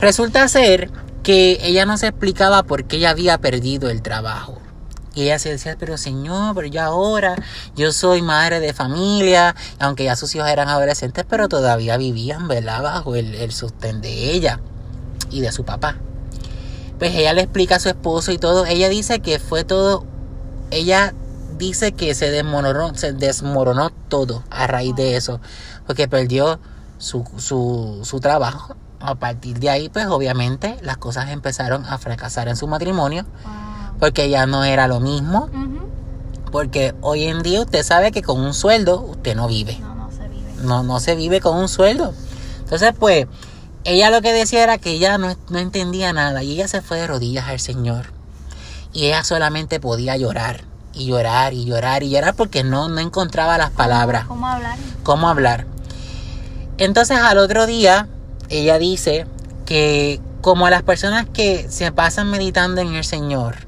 Resulta 0.00 0.46
ser 0.48 0.90
que 1.22 1.58
ella 1.62 1.86
no 1.86 1.96
se 1.98 2.08
explicaba 2.08 2.62
por 2.62 2.84
qué 2.84 2.96
ella 2.96 3.10
había 3.10 3.38
perdido 3.38 3.90
el 3.90 4.02
trabajo. 4.02 4.58
Y 5.16 5.22
ella 5.22 5.38
se 5.38 5.48
decía, 5.48 5.76
pero 5.78 5.96
señor, 5.96 6.54
pero 6.54 6.68
yo 6.68 6.82
ahora, 6.82 7.36
yo 7.74 7.90
soy 7.90 8.20
madre 8.20 8.60
de 8.60 8.74
familia, 8.74 9.56
aunque 9.78 10.04
ya 10.04 10.14
sus 10.14 10.34
hijos 10.34 10.46
eran 10.48 10.68
adolescentes, 10.68 11.24
pero 11.26 11.48
todavía 11.48 11.96
vivían, 11.96 12.48
¿verdad? 12.48 12.82
Bajo 12.82 13.16
el, 13.16 13.34
el 13.34 13.50
sostén 13.50 14.02
de 14.02 14.32
ella 14.32 14.60
y 15.30 15.40
de 15.40 15.52
su 15.52 15.64
papá. 15.64 15.96
Pues 16.98 17.14
ella 17.14 17.32
le 17.32 17.40
explica 17.40 17.76
a 17.76 17.80
su 17.80 17.88
esposo 17.88 18.30
y 18.30 18.36
todo. 18.36 18.66
Ella 18.66 18.90
dice 18.90 19.20
que 19.20 19.38
fue 19.38 19.64
todo, 19.64 20.04
ella 20.70 21.14
dice 21.56 21.92
que 21.92 22.14
se 22.14 22.30
desmoronó, 22.30 22.94
se 22.94 23.14
desmoronó 23.14 23.88
todo 23.88 24.44
a 24.50 24.66
raíz 24.66 24.94
de 24.96 25.16
eso, 25.16 25.40
porque 25.86 26.08
perdió 26.08 26.60
su, 26.98 27.24
su, 27.38 28.00
su 28.02 28.20
trabajo. 28.20 28.76
A 29.00 29.14
partir 29.14 29.60
de 29.60 29.70
ahí, 29.70 29.88
pues 29.88 30.06
obviamente 30.08 30.76
las 30.82 30.98
cosas 30.98 31.30
empezaron 31.30 31.86
a 31.86 31.96
fracasar 31.96 32.48
en 32.48 32.56
su 32.56 32.66
matrimonio. 32.66 33.24
Porque 33.98 34.28
ya 34.30 34.46
no 34.46 34.64
era 34.64 34.86
lo 34.88 35.00
mismo, 35.00 35.48
porque 36.52 36.94
hoy 37.02 37.24
en 37.24 37.42
día 37.42 37.60
usted 37.60 37.82
sabe 37.82 38.12
que 38.12 38.22
con 38.22 38.40
un 38.40 38.54
sueldo 38.54 39.00
usted 39.00 39.34
no 39.36 39.48
vive 39.48 39.78
No, 39.80 39.94
no 39.94 40.10
se 40.10 40.28
vive. 40.28 40.52
no, 40.62 40.82
no 40.82 41.00
se 41.00 41.14
vive 41.14 41.40
con 41.40 41.56
un 41.56 41.68
sueldo. 41.68 42.14
Entonces, 42.60 42.92
pues, 42.98 43.26
ella 43.84 44.10
lo 44.10 44.20
que 44.22 44.32
decía 44.32 44.62
era 44.62 44.78
que 44.78 44.90
ella 44.90 45.18
no, 45.18 45.36
no 45.50 45.58
entendía 45.58 46.12
nada 46.12 46.42
y 46.42 46.52
ella 46.52 46.68
se 46.68 46.82
fue 46.82 46.98
de 46.98 47.06
rodillas 47.06 47.48
al 47.48 47.60
Señor. 47.60 48.06
Y 48.92 49.06
ella 49.06 49.22
solamente 49.24 49.78
podía 49.80 50.16
llorar 50.16 50.62
y 50.94 51.06
llorar 51.06 51.52
y 51.52 51.64
llorar 51.66 52.02
y 52.02 52.10
llorar 52.10 52.34
porque 52.34 52.64
no, 52.64 52.88
no 52.88 53.00
encontraba 53.00 53.58
las 53.58 53.70
palabras, 53.70 54.24
¿Cómo 54.26 54.46
hablar? 54.48 54.78
cómo 55.02 55.28
hablar. 55.28 55.66
Entonces, 56.78 57.18
al 57.18 57.38
otro 57.38 57.66
día, 57.66 58.08
ella 58.48 58.78
dice 58.78 59.26
que 59.66 60.20
como 60.40 60.68
las 60.70 60.82
personas 60.82 61.26
que 61.32 61.66
se 61.70 61.92
pasan 61.92 62.30
meditando 62.30 62.80
en 62.80 62.94
el 62.94 63.04
Señor. 63.04 63.65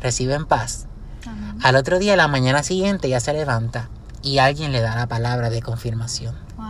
Reciben 0.00 0.46
paz, 0.46 0.86
Amén. 1.26 1.58
al 1.62 1.76
otro 1.76 1.98
día, 1.98 2.16
la 2.16 2.28
mañana 2.28 2.62
siguiente, 2.62 3.08
ella 3.08 3.20
se 3.20 3.32
levanta 3.32 3.88
y 4.22 4.38
alguien 4.38 4.72
le 4.72 4.80
da 4.80 4.94
la 4.94 5.06
palabra 5.06 5.50
de 5.50 5.62
confirmación. 5.62 6.36
Wow. 6.56 6.66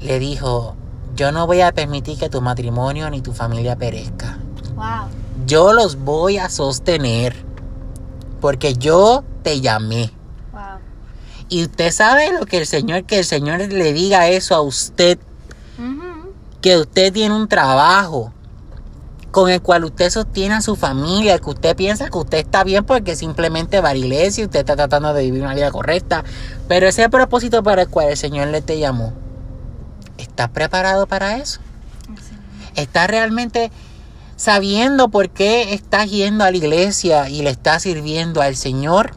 le 0.00 0.18
dijo, 0.18 0.76
yo 1.16 1.32
no 1.32 1.46
voy 1.46 1.62
a 1.62 1.72
permitir 1.72 2.18
que 2.18 2.28
tu 2.28 2.40
matrimonio 2.40 3.10
ni 3.10 3.20
tu 3.20 3.32
familia 3.32 3.76
perezca. 3.76 4.38
Wow. 4.74 5.08
Yo 5.46 5.72
los 5.72 5.96
voy 5.96 6.38
a 6.38 6.48
sostener 6.48 7.34
porque 8.40 8.74
yo 8.74 9.24
te 9.42 9.60
llamé. 9.60 10.12
Wow. 10.52 10.78
Y 11.48 11.64
usted 11.64 11.90
sabe 11.90 12.32
lo 12.32 12.46
que 12.46 12.58
el 12.58 12.66
Señor, 12.66 13.04
que 13.04 13.18
el 13.18 13.24
Señor 13.24 13.58
le 13.60 13.92
diga 13.92 14.28
eso 14.28 14.54
a 14.54 14.60
usted, 14.60 15.18
que 16.60 16.76
usted 16.76 17.12
tiene 17.12 17.34
un 17.34 17.48
trabajo 17.48 18.32
con 19.30 19.50
el 19.50 19.60
cual 19.60 19.84
usted 19.84 20.10
sostiene 20.10 20.54
a 20.54 20.60
su 20.60 20.76
familia, 20.76 21.38
que 21.38 21.50
usted 21.50 21.76
piensa 21.76 22.08
que 22.08 22.18
usted 22.18 22.38
está 22.38 22.64
bien 22.64 22.84
porque 22.84 23.16
simplemente 23.16 23.80
va 23.80 23.90
a 23.90 23.92
la 23.92 23.98
iglesia 23.98 24.42
y 24.42 24.44
usted 24.46 24.60
está 24.60 24.76
tratando 24.76 25.12
de 25.12 25.22
vivir 25.22 25.42
una 25.42 25.54
vida 25.54 25.70
correcta. 25.70 26.24
Pero 26.66 26.86
ese 26.88 27.08
propósito 27.08 27.62
para 27.62 27.82
el 27.82 27.88
cual 27.88 28.08
el 28.08 28.16
Señor 28.16 28.48
le 28.48 28.62
te 28.62 28.78
llamó, 28.78 29.12
¿Estás 30.18 30.50
preparado 30.50 31.06
para 31.06 31.36
eso? 31.36 31.60
¿Estás 32.74 33.08
realmente 33.08 33.70
sabiendo 34.36 35.08
por 35.08 35.30
qué 35.30 35.72
estás 35.74 36.10
yendo 36.10 36.44
a 36.44 36.50
la 36.50 36.56
iglesia 36.56 37.28
y 37.28 37.42
le 37.42 37.50
estás 37.50 37.82
sirviendo 37.82 38.42
al 38.42 38.56
Señor? 38.56 39.14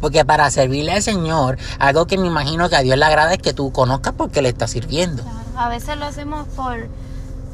Porque 0.00 0.24
para 0.24 0.50
servirle 0.50 0.92
al 0.92 1.02
Señor, 1.02 1.58
algo 1.78 2.06
que 2.06 2.18
me 2.18 2.26
imagino 2.26 2.68
que 2.68 2.74
a 2.74 2.82
Dios 2.82 2.98
le 2.98 3.04
agrada 3.04 3.32
es 3.34 3.38
que 3.38 3.52
tú 3.52 3.72
conozcas 3.72 4.14
por 4.14 4.30
qué 4.30 4.42
le 4.42 4.48
estás 4.48 4.72
sirviendo. 4.72 5.22
Claro, 5.22 5.38
A 5.56 5.68
veces 5.68 5.96
lo 5.96 6.06
hacemos 6.06 6.48
por, 6.48 6.88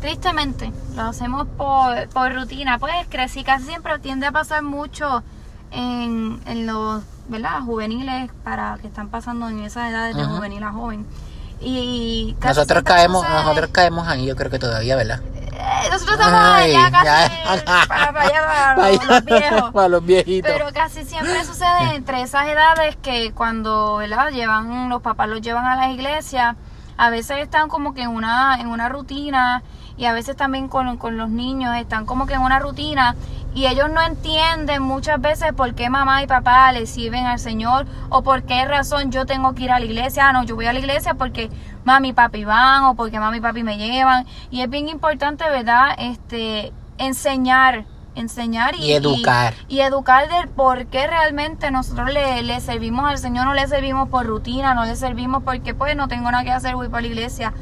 tristemente, 0.00 0.72
lo 0.94 1.02
hacemos 1.02 1.46
por, 1.56 2.08
por 2.10 2.34
rutina. 2.34 2.78
Pues 2.78 2.94
crecí 3.08 3.44
casi 3.44 3.64
siempre 3.66 3.98
tiende 3.98 4.26
a 4.26 4.32
pasar 4.32 4.62
mucho 4.62 5.22
en, 5.70 6.40
en 6.46 6.66
los, 6.66 7.02
¿verdad? 7.28 7.60
Juveniles 7.60 8.30
para 8.44 8.78
que 8.80 8.86
están 8.86 9.08
pasando 9.08 9.48
en 9.48 9.60
esas 9.64 9.90
edades 9.90 10.16
de 10.16 10.24
Ujú. 10.24 10.36
juvenil 10.36 10.62
a 10.62 10.72
joven. 10.72 11.06
Y 11.60 12.36
Nosotros 12.42 12.84
caemos, 12.84 13.28
nosotros 13.28 13.70
caemos 13.72 14.06
ahí, 14.06 14.26
yo 14.26 14.36
creo 14.36 14.50
que 14.50 14.60
todavía, 14.60 14.94
¿verdad? 14.94 15.20
Eh, 15.52 15.88
nosotros 15.90 16.18
estamos 16.20 16.40
Ay, 16.40 16.72
ya 16.72 16.90
casi 16.90 17.04
ya. 17.04 17.64
para, 17.88 18.12
para 18.12 18.20
allá, 18.20 18.46
para 18.46 18.74
Para 18.76 18.90
los, 18.92 19.06
los 19.06 19.24
viejos. 19.24 19.70
para 19.72 19.88
los 19.88 20.06
viejitos. 20.06 20.52
Pero 20.52 20.66
casi 20.72 21.04
siempre 21.04 21.44
sucede 21.44 21.96
entre 21.96 22.22
esas 22.22 22.46
edades 22.46 22.96
que 23.02 23.32
cuando, 23.32 23.96
¿verdad? 23.96 24.30
Llevan, 24.30 24.88
los 24.88 25.02
papás 25.02 25.28
los 25.28 25.40
llevan 25.40 25.66
a 25.66 25.74
las 25.74 25.90
iglesias, 25.90 26.54
a 26.96 27.10
veces 27.10 27.38
están 27.38 27.68
como 27.68 27.92
que 27.92 28.02
en 28.02 28.10
una, 28.10 28.60
en 28.60 28.68
una 28.68 28.88
rutina 28.88 29.62
y 29.98 30.06
a 30.06 30.12
veces 30.12 30.36
también 30.36 30.68
con, 30.68 30.96
con 30.96 31.16
los 31.16 31.28
niños 31.28 31.76
están 31.76 32.06
como 32.06 32.26
que 32.26 32.34
en 32.34 32.40
una 32.40 32.58
rutina 32.60 33.16
y 33.54 33.66
ellos 33.66 33.90
no 33.90 34.00
entienden 34.00 34.82
muchas 34.82 35.20
veces 35.20 35.52
por 35.52 35.74
qué 35.74 35.90
mamá 35.90 36.22
y 36.22 36.28
papá 36.28 36.70
le 36.70 36.86
sirven 36.86 37.26
al 37.26 37.40
Señor 37.40 37.86
o 38.08 38.22
por 38.22 38.44
qué 38.44 38.64
razón 38.64 39.10
yo 39.10 39.26
tengo 39.26 39.54
que 39.54 39.64
ir 39.64 39.72
a 39.72 39.80
la 39.80 39.84
iglesia. 39.84 40.28
Ah, 40.28 40.32
no, 40.32 40.44
yo 40.44 40.54
voy 40.54 40.66
a 40.66 40.72
la 40.72 40.78
iglesia 40.78 41.14
porque 41.14 41.50
mami 41.84 42.10
y 42.10 42.12
papi 42.12 42.44
van 42.44 42.84
o 42.84 42.94
porque 42.94 43.18
mami 43.18 43.38
y 43.38 43.40
papi 43.40 43.64
me 43.64 43.76
llevan. 43.76 44.26
Y 44.52 44.60
es 44.60 44.70
bien 44.70 44.88
importante, 44.88 45.42
¿verdad? 45.50 45.96
Este, 45.98 46.72
enseñar, 46.98 47.84
enseñar 48.14 48.76
y, 48.76 48.84
Y 48.84 48.92
educar. 48.92 49.54
Y, 49.66 49.76
y 49.76 49.80
educar 49.80 50.28
del 50.28 50.48
por 50.48 50.86
qué 50.86 51.08
realmente 51.08 51.72
nosotros 51.72 52.12
le, 52.12 52.44
le 52.44 52.60
servimos 52.60 53.10
al 53.10 53.18
Señor, 53.18 53.46
no 53.46 53.54
le 53.54 53.66
servimos 53.66 54.08
por 54.08 54.24
rutina, 54.24 54.74
no 54.74 54.84
le 54.84 54.94
servimos 54.94 55.42
porque 55.42 55.74
pues 55.74 55.96
no 55.96 56.06
tengo 56.06 56.30
nada 56.30 56.44
que 56.44 56.52
hacer, 56.52 56.76
voy 56.76 56.88
para 56.88 57.00
la 57.00 57.08
iglesia. 57.08 57.52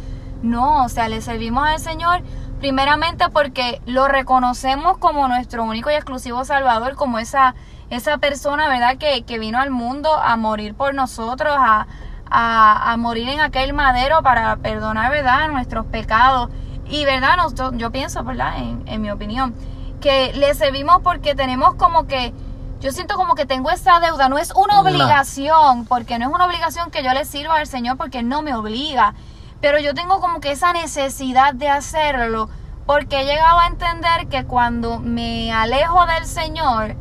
No, 0.42 0.84
o 0.84 0.88
sea, 0.88 1.08
le 1.08 1.20
servimos 1.20 1.66
al 1.66 1.80
Señor 1.80 2.22
primeramente 2.60 3.28
porque 3.30 3.80
lo 3.86 4.08
reconocemos 4.08 4.96
como 4.98 5.28
nuestro 5.28 5.64
único 5.64 5.90
y 5.90 5.94
exclusivo 5.94 6.44
Salvador, 6.44 6.94
como 6.94 7.18
esa, 7.18 7.54
esa 7.90 8.18
persona, 8.18 8.68
¿verdad? 8.68 8.96
Que, 8.96 9.24
que 9.24 9.38
vino 9.38 9.58
al 9.58 9.70
mundo 9.70 10.14
a 10.14 10.36
morir 10.36 10.74
por 10.74 10.94
nosotros, 10.94 11.54
a, 11.56 11.86
a, 12.30 12.92
a 12.92 12.96
morir 12.96 13.28
en 13.28 13.40
aquel 13.40 13.72
madero 13.72 14.22
para 14.22 14.56
perdonar, 14.56 15.10
¿verdad? 15.10 15.48
Nuestros 15.48 15.86
pecados. 15.86 16.50
Y, 16.88 17.04
¿verdad? 17.04 17.36
Nosotros, 17.36 17.72
yo 17.76 17.90
pienso, 17.90 18.22
¿verdad? 18.24 18.58
En, 18.58 18.82
en 18.86 19.02
mi 19.02 19.10
opinión, 19.10 19.54
que 20.00 20.32
le 20.34 20.54
servimos 20.54 21.02
porque 21.02 21.34
tenemos 21.34 21.74
como 21.74 22.06
que... 22.06 22.32
Yo 22.78 22.92
siento 22.92 23.16
como 23.16 23.34
que 23.34 23.46
tengo 23.46 23.70
esa 23.70 24.00
deuda, 24.00 24.28
no 24.28 24.36
es 24.36 24.52
una 24.54 24.80
obligación, 24.80 25.86
porque 25.86 26.18
no 26.18 26.28
es 26.28 26.34
una 26.34 26.44
obligación 26.44 26.90
que 26.90 27.02
yo 27.02 27.12
le 27.14 27.24
sirva 27.24 27.56
al 27.56 27.66
Señor 27.66 27.96
porque 27.96 28.18
Él 28.18 28.28
no 28.28 28.42
me 28.42 28.54
obliga, 28.54 29.14
pero 29.60 29.78
yo 29.78 29.94
tengo 29.94 30.20
como 30.20 30.40
que 30.40 30.52
esa 30.52 30.72
necesidad 30.72 31.54
de 31.54 31.68
hacerlo, 31.68 32.48
porque 32.86 33.20
he 33.20 33.24
llegado 33.24 33.58
a 33.58 33.66
entender 33.66 34.28
que 34.28 34.44
cuando 34.44 34.98
me 35.00 35.52
alejo 35.52 36.06
del 36.06 36.26
Señor, 36.26 36.96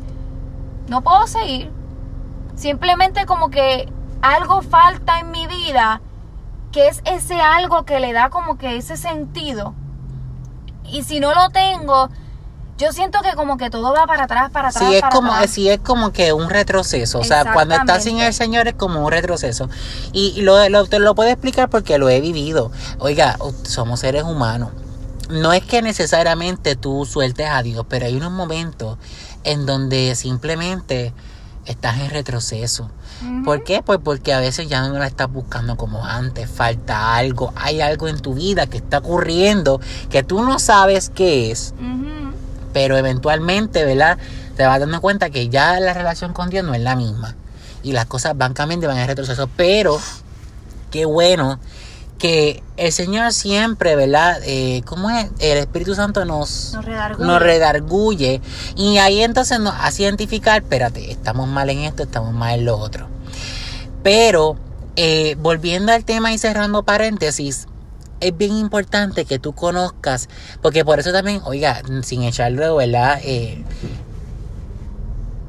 no 0.88 1.02
puedo 1.02 1.26
seguir. 1.26 1.70
Simplemente 2.54 3.26
como 3.26 3.50
que 3.50 3.92
algo 4.22 4.62
falta 4.62 5.20
en 5.20 5.30
mi 5.30 5.46
vida, 5.46 6.00
que 6.72 6.88
es 6.88 7.02
ese 7.04 7.40
algo 7.40 7.84
que 7.84 8.00
le 8.00 8.12
da 8.12 8.30
como 8.30 8.58
que 8.58 8.76
ese 8.76 8.96
sentido. 8.96 9.74
Y 10.84 11.02
si 11.02 11.20
no 11.20 11.34
lo 11.34 11.50
tengo, 11.50 12.08
yo 12.78 12.92
siento 12.92 13.20
que 13.22 13.32
como 13.34 13.56
que 13.56 13.70
todo 13.70 13.92
va 13.94 14.06
para 14.06 14.24
atrás, 14.24 14.50
para 14.50 14.68
atrás, 14.68 14.84
Sí, 14.86 14.94
es 14.94 15.00
para 15.00 15.10
como, 15.12 15.32
atrás. 15.32 15.50
sí, 15.50 15.68
es 15.70 15.80
como 15.80 16.12
que 16.12 16.32
un 16.32 16.50
retroceso. 16.50 17.20
O 17.20 17.24
sea, 17.24 17.52
cuando 17.52 17.74
estás 17.74 18.04
sin 18.04 18.18
el 18.20 18.34
Señor 18.34 18.68
es 18.68 18.74
como 18.74 19.04
un 19.04 19.10
retroceso. 19.10 19.68
Y, 20.12 20.42
lo, 20.42 20.68
lo- 20.68 20.86
te 20.86 20.98
lo 20.98 21.14
puedo 21.14 21.30
explicar 21.30 21.70
porque 21.70 21.96
lo 21.98 22.08
he 22.08 22.20
vivido. 22.20 22.70
Oiga, 22.98 23.38
somos 23.64 24.00
seres 24.00 24.24
humanos. 24.24 24.70
No 25.30 25.52
es 25.52 25.64
que 25.64 25.82
necesariamente 25.82 26.76
tú 26.76 27.04
sueltes 27.04 27.48
a 27.48 27.62
Dios, 27.62 27.84
pero 27.88 28.06
hay 28.06 28.16
unos 28.16 28.30
momentos 28.30 28.98
en 29.42 29.66
donde 29.66 30.14
simplemente 30.14 31.12
estás 31.64 31.98
en 31.98 32.10
retroceso. 32.10 32.90
¿Por 33.44 33.64
qué? 33.64 33.82
Pues 33.82 33.98
porque 34.04 34.34
a 34.34 34.40
veces 34.40 34.68
ya 34.68 34.86
no 34.86 34.98
la 34.98 35.06
estás 35.06 35.32
buscando 35.32 35.76
como 35.76 36.04
antes, 36.04 36.48
falta 36.50 37.16
algo, 37.16 37.52
hay 37.56 37.80
algo 37.80 38.06
en 38.08 38.18
tu 38.20 38.34
vida 38.34 38.66
que 38.66 38.76
está 38.76 38.98
ocurriendo 38.98 39.80
que 40.10 40.22
tú 40.22 40.44
no 40.44 40.58
sabes 40.58 41.08
qué 41.14 41.50
es 41.50 41.72
Ujú. 41.80 42.25
Pero 42.76 42.98
eventualmente, 42.98 43.86
¿verdad? 43.86 44.18
Te 44.54 44.66
vas 44.66 44.78
dando 44.78 45.00
cuenta 45.00 45.30
que 45.30 45.48
ya 45.48 45.80
la 45.80 45.94
relación 45.94 46.34
con 46.34 46.50
Dios 46.50 46.62
no 46.62 46.74
es 46.74 46.82
la 46.82 46.94
misma. 46.94 47.34
Y 47.82 47.92
las 47.92 48.04
cosas 48.04 48.36
van 48.36 48.52
cambiando 48.52 48.84
y 48.84 48.88
van 48.88 48.98
en 48.98 49.06
retroceso. 49.06 49.48
Pero, 49.56 49.98
qué 50.90 51.06
bueno 51.06 51.58
que 52.18 52.62
el 52.76 52.92
Señor 52.92 53.32
siempre, 53.32 53.96
¿verdad? 53.96 54.42
Eh, 54.44 54.82
¿Cómo 54.84 55.08
es? 55.08 55.30
El 55.38 55.56
Espíritu 55.56 55.94
Santo 55.94 56.26
nos, 56.26 56.74
Nos 56.74 56.84
redarguye. 56.84 57.26
nos 57.26 57.40
redarguye. 57.40 58.42
Y 58.76 58.98
ahí 58.98 59.22
entonces 59.22 59.58
nos 59.58 59.72
hace 59.80 60.02
identificar, 60.02 60.60
espérate, 60.60 61.10
estamos 61.10 61.48
mal 61.48 61.70
en 61.70 61.78
esto, 61.78 62.02
estamos 62.02 62.34
mal 62.34 62.58
en 62.58 62.66
lo 62.66 62.76
otro. 62.76 63.08
Pero, 64.02 64.58
eh, 64.96 65.34
volviendo 65.38 65.94
al 65.94 66.04
tema 66.04 66.30
y 66.34 66.36
cerrando 66.36 66.82
paréntesis, 66.82 67.68
es 68.20 68.36
bien 68.36 68.56
importante 68.56 69.24
que 69.24 69.38
tú 69.38 69.52
conozcas, 69.52 70.28
porque 70.62 70.84
por 70.84 70.98
eso 70.98 71.12
también, 71.12 71.40
oiga, 71.44 71.82
sin 72.02 72.22
echarlo, 72.22 72.76
¿verdad? 72.76 73.20
Eh, 73.22 73.64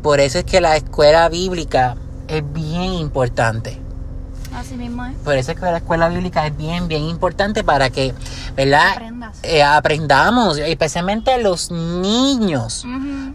por 0.01 0.19
eso 0.19 0.39
es 0.39 0.45
que 0.45 0.61
la 0.61 0.75
escuela 0.75 1.27
bíblica 1.29 1.95
es 2.27 2.43
bien 2.53 2.93
importante. 2.93 3.79
Así 4.53 4.75
mismo 4.75 5.05
es. 5.05 5.15
Por 5.23 5.35
eso 5.35 5.51
es 5.51 5.59
que 5.59 5.65
la 5.65 5.77
escuela 5.77 6.09
bíblica 6.09 6.47
es 6.47 6.57
bien, 6.57 6.87
bien 6.87 7.03
importante 7.03 7.63
para 7.63 7.89
que, 7.89 8.13
¿verdad? 8.55 8.95
Eh, 9.43 9.61
aprendamos, 9.61 10.57
especialmente 10.57 11.37
los 11.41 11.69
niños. 11.69 12.85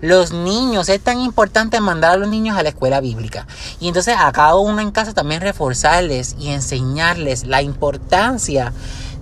Los 0.01 0.33
niños, 0.33 0.89
es 0.89 1.01
tan 1.01 1.21
importante 1.21 1.81
mandar 1.81 2.13
a 2.13 2.17
los 2.17 2.29
niños 2.29 2.57
a 2.57 2.63
la 2.63 2.71
escuela 2.71 3.01
bíblica. 3.01 3.47
Y 3.79 3.89
entonces 3.89 4.17
a 4.19 4.33
cada 4.33 4.57
uno 4.57 4.81
en 4.81 4.91
casa 4.91 5.15
también 5.15 5.43
reforzarles 5.43 6.35
y 6.39 6.49
enseñarles 6.49 7.47
la 7.47 7.63
importancia 7.63 8.73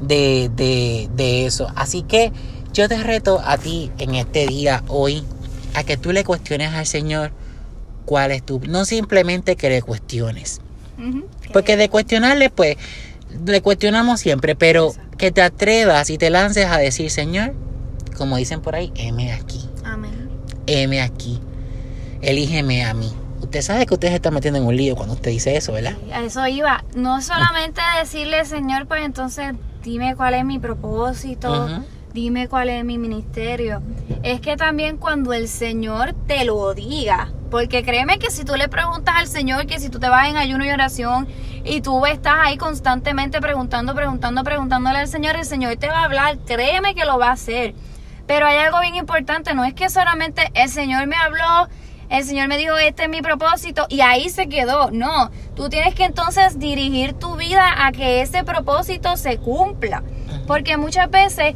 de, 0.01 0.51
de, 0.55 1.09
de 1.15 1.47
eso. 1.47 1.69
Así 1.77 2.03
que 2.03 2.33
yo 2.73 2.89
te 2.89 3.03
reto 3.03 3.41
a 3.45 3.59
ti 3.59 3.91
en 3.99 4.15
este 4.15 4.47
día, 4.47 4.83
hoy, 4.89 5.25
a 5.75 5.85
que 5.85 5.97
tú 5.97 6.13
le 6.13 6.25
cuestiones 6.25 6.73
al 6.73 6.87
Señor 6.87 7.33
cuál 8.05 8.31
es 8.33 8.45
tu... 8.45 8.61
No 8.67 8.85
simplemente 8.85 9.57
que 9.57 9.69
le 9.69 9.83
cuestiones. 9.83 10.61
Porque 11.53 11.77
de 11.77 11.89
cuestionarle, 11.89 12.51
pues, 12.51 12.77
le 13.47 13.63
cuestionamos 13.63 14.21
siempre, 14.21 14.55
pero 14.55 14.89
Exacto. 14.89 15.17
que 15.17 15.31
te 15.33 15.43
atrevas 15.43 16.11
y 16.11 16.19
te 16.19 16.31
lances 16.31 16.67
a 16.67 16.79
decir, 16.79 17.11
Señor, 17.11 17.55
como 18.17 18.37
dicen 18.37 18.61
por 18.61 18.75
ahí, 18.75 18.93
heme 18.97 19.33
aquí 19.33 19.67
Amén. 19.85 20.29
heme 20.67 21.01
aquí, 21.01 21.41
elígeme 22.21 22.85
a 22.85 22.93
mí. 22.95 23.11
Usted 23.41 23.63
sabe 23.63 23.87
que 23.87 23.95
usted 23.95 24.09
se 24.09 24.17
está 24.17 24.31
metiendo 24.31 24.59
en 24.61 24.67
un 24.67 24.77
lío 24.77 24.95
cuando 24.95 25.15
usted 25.15 25.31
dice 25.31 25.57
eso, 25.57 25.73
¿verdad? 25.73 25.97
A 26.13 26.21
eso 26.23 26.47
iba. 26.47 26.85
No 26.95 27.23
solamente 27.23 27.81
decirle, 27.99 28.45
Señor, 28.45 28.87
pues 28.87 29.03
entonces 29.05 29.55
dime 29.83 30.15
cuál 30.17 30.35
es 30.35 30.45
mi 30.45 30.59
propósito, 30.59 31.69
dime 32.13 32.49
cuál 32.49 32.69
es 32.69 32.85
mi 32.85 32.99
ministerio. 32.99 33.83
Es 34.23 34.41
que 34.41 34.57
también 34.57 34.97
cuando 34.97 35.33
el 35.33 35.49
Señor 35.49 36.15
te 36.27 36.45
lo 36.45 36.75
diga, 36.75 37.31
porque 37.51 37.83
créeme 37.83 38.19
que 38.19 38.31
si 38.31 38.45
tú 38.45 38.55
le 38.57 38.69
preguntas 38.69 39.15
al 39.17 39.27
Señor, 39.27 39.67
que 39.67 39.81
si 39.81 39.89
tú 39.89 39.99
te 39.99 40.09
vas 40.09 40.29
en 40.29 40.37
ayuno 40.37 40.65
y 40.65 40.71
oración 40.71 41.27
y 41.65 41.81
tú 41.81 42.07
estás 42.07 42.37
ahí 42.39 42.57
constantemente 42.57 43.41
preguntando, 43.41 43.95
preguntando, 43.95 44.45
preguntándole 44.45 44.99
al 44.99 45.09
Señor, 45.09 45.37
el 45.37 45.45
Señor 45.45 45.77
te 45.77 45.89
va 45.89 46.01
a 46.01 46.05
hablar, 46.05 46.39
créeme 46.47 46.95
que 46.95 47.05
lo 47.05 47.19
va 47.19 47.29
a 47.29 47.33
hacer. 47.33 47.75
Pero 48.27 48.47
hay 48.47 48.59
algo 48.59 48.81
bien 48.81 48.95
importante, 48.95 49.55
no 49.55 49.65
es 49.65 49.75
que 49.75 49.91
solamente 49.91 50.51
el 50.55 50.69
Señor 50.69 51.07
me 51.07 51.17
habló, 51.17 51.69
el 52.11 52.25
Señor 52.25 52.49
me 52.49 52.59
dijo, 52.59 52.77
este 52.77 53.05
es 53.05 53.09
mi 53.09 53.23
propósito 53.23 53.87
y 53.89 54.01
ahí 54.01 54.29
se 54.29 54.49
quedó. 54.49 54.91
No, 54.91 55.31
tú 55.55 55.69
tienes 55.69 55.95
que 55.95 56.05
entonces 56.05 56.59
dirigir 56.59 57.15
tu 57.15 57.37
vida 57.37 57.87
a 57.87 57.93
que 57.93 58.21
ese 58.21 58.43
propósito 58.43 59.17
se 59.17 59.39
cumpla. 59.39 60.03
Porque 60.49 60.77
muchas 60.77 61.09
veces 61.09 61.55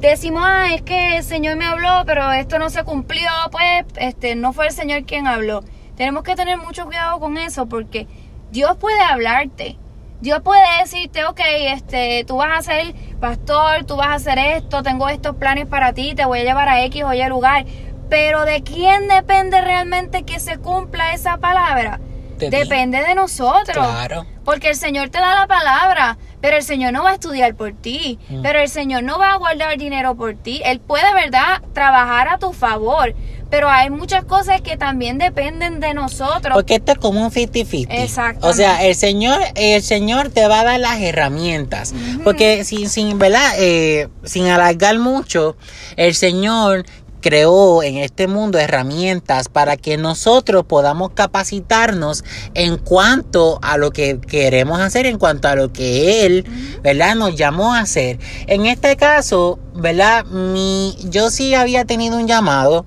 decimos, 0.00 0.42
ah, 0.44 0.74
es 0.74 0.82
que 0.82 1.16
el 1.16 1.24
Señor 1.24 1.56
me 1.56 1.64
habló, 1.64 2.02
pero 2.04 2.30
esto 2.32 2.58
no 2.58 2.68
se 2.68 2.84
cumplió, 2.84 3.30
pues 3.50 3.86
este 3.96 4.36
no 4.36 4.52
fue 4.52 4.66
el 4.66 4.72
Señor 4.72 5.04
quien 5.04 5.26
habló. 5.26 5.64
Tenemos 5.96 6.22
que 6.22 6.36
tener 6.36 6.58
mucho 6.58 6.84
cuidado 6.84 7.18
con 7.18 7.38
eso 7.38 7.66
porque 7.66 8.06
Dios 8.50 8.76
puede 8.76 9.00
hablarte. 9.00 9.78
Dios 10.20 10.40
puede 10.42 10.62
decirte, 10.80 11.24
ok, 11.24 11.40
este, 11.68 12.24
tú 12.24 12.36
vas 12.38 12.58
a 12.58 12.62
ser 12.62 12.94
pastor, 13.20 13.84
tú 13.84 13.96
vas 13.96 14.08
a 14.08 14.14
hacer 14.14 14.38
esto, 14.38 14.82
tengo 14.82 15.08
estos 15.08 15.36
planes 15.36 15.66
para 15.66 15.92
ti, 15.92 16.14
te 16.16 16.24
voy 16.24 16.40
a 16.40 16.44
llevar 16.44 16.68
a 16.68 16.84
X 16.84 17.04
o 17.04 17.14
Y 17.14 17.24
lugar. 17.28 17.64
Pero 18.08 18.44
¿de 18.44 18.62
quién 18.62 19.08
depende 19.08 19.60
realmente 19.60 20.22
que 20.22 20.40
se 20.40 20.58
cumpla 20.58 21.12
esa 21.12 21.36
palabra? 21.38 22.00
De. 22.38 22.50
Depende 22.50 23.02
de 23.02 23.14
nosotros. 23.16 23.76
Claro. 23.86 24.24
Porque 24.44 24.70
el 24.70 24.76
Señor 24.76 25.08
te 25.10 25.18
da 25.18 25.34
la 25.40 25.46
palabra, 25.48 26.18
pero 26.40 26.56
el 26.56 26.62
Señor 26.62 26.92
no 26.92 27.02
va 27.02 27.10
a 27.10 27.14
estudiar 27.14 27.54
por 27.56 27.72
ti, 27.72 28.18
Mm. 28.28 28.42
pero 28.42 28.60
el 28.60 28.68
Señor 28.68 29.02
no 29.02 29.18
va 29.18 29.32
a 29.32 29.36
guardar 29.36 29.76
dinero 29.76 30.14
por 30.14 30.34
ti. 30.36 30.62
Él 30.64 30.78
puede, 30.80 31.12
¿verdad?, 31.14 31.60
trabajar 31.74 32.28
a 32.28 32.38
tu 32.38 32.52
favor, 32.52 33.12
pero 33.50 33.68
hay 33.68 33.90
muchas 33.90 34.24
cosas 34.24 34.60
que 34.60 34.76
también 34.76 35.18
dependen 35.18 35.80
de 35.80 35.94
nosotros. 35.94 36.54
Porque 36.54 36.76
esto 36.76 36.92
es 36.92 36.98
como 36.98 37.24
un 37.24 37.32
50-50. 37.32 37.88
Exactamente. 37.90 38.46
O 38.46 38.52
sea, 38.52 38.84
el 38.86 38.94
Señor, 38.94 39.40
el 39.56 39.82
Señor 39.82 40.28
te 40.30 40.46
va 40.46 40.60
a 40.60 40.64
dar 40.64 40.78
las 40.80 41.00
herramientas. 41.00 41.92
Porque 42.22 42.62
sin, 42.64 42.88
sin, 42.88 43.18
¿verdad? 43.18 43.50
Eh, 43.58 44.08
sin 44.22 44.46
alargar 44.46 44.96
mucho, 45.00 45.56
el 45.96 46.14
Señor 46.14 46.86
creó 47.20 47.82
en 47.82 47.98
este 47.98 48.26
mundo 48.26 48.58
herramientas 48.58 49.48
para 49.48 49.76
que 49.76 49.96
nosotros 49.96 50.64
podamos 50.64 51.10
capacitarnos 51.14 52.24
en 52.54 52.76
cuanto 52.76 53.58
a 53.62 53.76
lo 53.76 53.90
que 53.90 54.20
queremos 54.20 54.80
hacer, 54.80 55.06
en 55.06 55.18
cuanto 55.18 55.48
a 55.48 55.54
lo 55.54 55.72
que 55.72 56.26
Él, 56.26 56.44
¿verdad? 56.82 57.14
Nos 57.14 57.36
llamó 57.36 57.74
a 57.74 57.80
hacer. 57.80 58.18
En 58.46 58.66
este 58.66 58.96
caso, 58.96 59.58
¿verdad? 59.74 60.24
Mi, 60.26 60.96
yo 61.10 61.30
sí 61.30 61.54
había 61.54 61.84
tenido 61.84 62.16
un 62.16 62.26
llamado. 62.26 62.84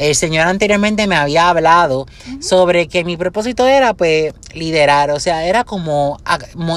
El 0.00 0.14
Señor 0.14 0.46
anteriormente 0.46 1.06
me 1.06 1.14
había 1.14 1.50
hablado 1.50 2.06
sobre 2.40 2.88
que 2.88 3.04
mi 3.04 3.18
propósito 3.18 3.66
era 3.66 3.92
pues 3.92 4.32
liderar, 4.54 5.10
o 5.10 5.20
sea, 5.20 5.44
era 5.44 5.64
como 5.64 6.18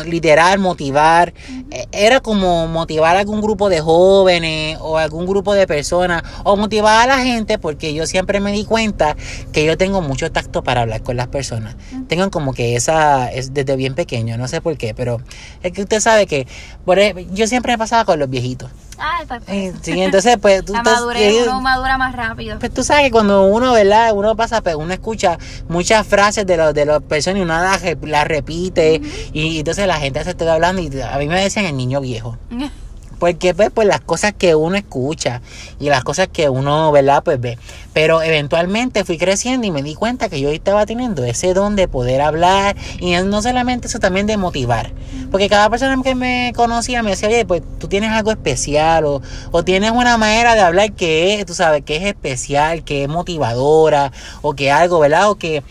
liderar, 0.06 0.60
motivar, 0.60 1.34
eh, 1.72 1.88
era 1.94 2.20
como 2.20 2.68
motivar 2.68 3.16
a 3.16 3.22
algún 3.22 3.40
grupo 3.42 3.70
de 3.70 3.80
jóvenes 3.80 4.78
o 4.82 4.98
algún 4.98 5.26
grupo 5.26 5.54
de 5.54 5.66
personas 5.68 6.22
o 6.44 6.58
motivar 6.58 7.10
a 7.10 7.18
la 7.18 7.24
gente 7.24 7.58
porque 7.58 7.94
yo 7.94 8.06
siempre 8.06 8.42
me 8.42 8.52
di 8.52 8.66
cuenta 8.66 9.16
que 9.54 9.64
yo 9.64 9.78
tengo 9.78 10.02
mucho 10.02 10.30
tacto 10.30 10.62
para 10.62 10.82
hablar 10.82 11.02
con 11.02 11.16
las 11.16 11.28
personas. 11.28 11.78
Tengo 12.10 12.30
como 12.30 12.54
que 12.54 12.76
esa, 12.76 13.32
es 13.32 13.54
desde 13.54 13.78
bien 13.78 13.96
pequeño, 13.96 14.38
no 14.38 14.50
sé 14.50 14.60
por 14.60 14.78
qué, 14.78 14.94
pero 14.94 15.22
es 15.62 15.72
que 15.72 15.82
usted 15.84 16.02
sabe 16.02 16.28
que 16.28 16.46
por 16.84 17.00
e- 17.00 17.26
yo 17.32 17.48
siempre 17.48 17.72
me 17.72 17.78
pasaba 17.78 18.04
con 18.04 18.20
los 18.20 18.30
viejitos. 18.30 18.70
Ay, 18.98 19.26
pues, 19.28 19.42
pues, 19.46 19.58
Eh, 19.58 19.74
Sí, 19.82 20.02
entonces 20.02 20.38
pues 20.42 20.64
tú 20.66 20.74
la 20.74 20.80
estás- 20.80 20.94
madurez, 20.96 21.22
eh, 21.34 21.44
uno 21.48 21.62
madura 21.62 21.98
más 21.98 22.16
rápido. 22.16 22.60
pues 22.60 22.74
tú 22.74 22.84
sabes 22.84 23.04
que 23.06 23.12
cuando 23.12 23.44
uno, 23.46 23.74
¿verdad? 23.74 24.12
Uno 24.14 24.36
pasa, 24.36 24.62
pues 24.62 24.76
uno 24.76 24.94
escucha 24.94 25.38
muchas 25.68 26.06
frases 26.08 26.46
de 26.46 26.58
los 26.58 26.74
de 26.74 26.86
las 26.86 27.02
personas 27.02 27.40
y 27.40 27.42
uno 27.44 27.56
las 27.58 28.28
repite 28.28 29.02
y 29.34 29.60
entonces 29.60 29.88
la 29.88 29.96
gente 29.98 30.24
se 30.24 30.32
está 30.32 30.54
hablando 30.54 30.82
y 30.82 31.02
a 31.02 31.18
mí 31.18 31.28
me 31.28 31.42
decían 31.42 31.66
el 31.66 31.78
niño 31.78 32.02
viejo. 32.02 32.38
Porque 33.24 33.54
pues, 33.54 33.70
pues 33.74 33.88
las 33.88 34.02
cosas 34.02 34.34
que 34.34 34.54
uno 34.54 34.76
escucha 34.76 35.42
y 35.80 35.88
las 35.88 36.04
cosas 36.04 36.28
que 36.28 36.50
uno, 36.50 36.92
¿verdad? 36.92 37.24
Pues 37.24 37.40
ve. 37.40 37.58
Pero 37.94 38.22
eventualmente 38.22 39.06
fui 39.06 39.18
creciendo 39.18 39.66
y 39.66 39.72
me 39.72 39.82
di 39.82 39.96
cuenta 39.96 40.28
que 40.28 40.42
yo 40.42 40.50
estaba 40.50 40.86
teniendo 40.86 41.24
ese 41.24 41.54
don 41.54 41.78
de 41.78 41.88
poder 41.88 42.20
hablar 42.20 42.76
y 43.00 43.14
no 43.14 43.42
solamente 43.42 43.88
eso, 43.88 44.00
también 44.00 44.28
de 44.28 44.36
motivar. 44.36 44.92
Porque 45.32 45.48
cada 45.48 45.70
persona 45.70 45.98
que 46.04 46.16
me 46.16 46.52
conocía 46.54 47.02
me 47.02 47.12
decía, 47.12 47.30
oye, 47.30 47.46
pues 47.46 47.62
tú 47.80 47.88
tienes 47.88 48.12
algo 48.12 48.30
especial 48.30 49.06
o, 49.06 49.22
o 49.52 49.64
tienes 49.64 49.92
una 49.92 50.18
manera 50.18 50.54
de 50.54 50.60
hablar 50.60 50.92
que 50.92 51.36
es, 51.36 51.46
tú 51.46 51.54
sabes, 51.54 51.82
que 51.86 51.96
es 51.96 52.04
especial, 52.04 52.84
que 52.84 53.04
es 53.04 53.08
motivadora 53.08 54.12
o 54.42 54.54
que 54.54 54.70
algo, 54.70 55.00
¿verdad? 55.00 55.30
O 55.30 55.36
que 55.36 55.64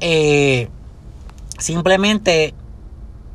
eh, 0.00 0.68
simplemente 1.56 2.52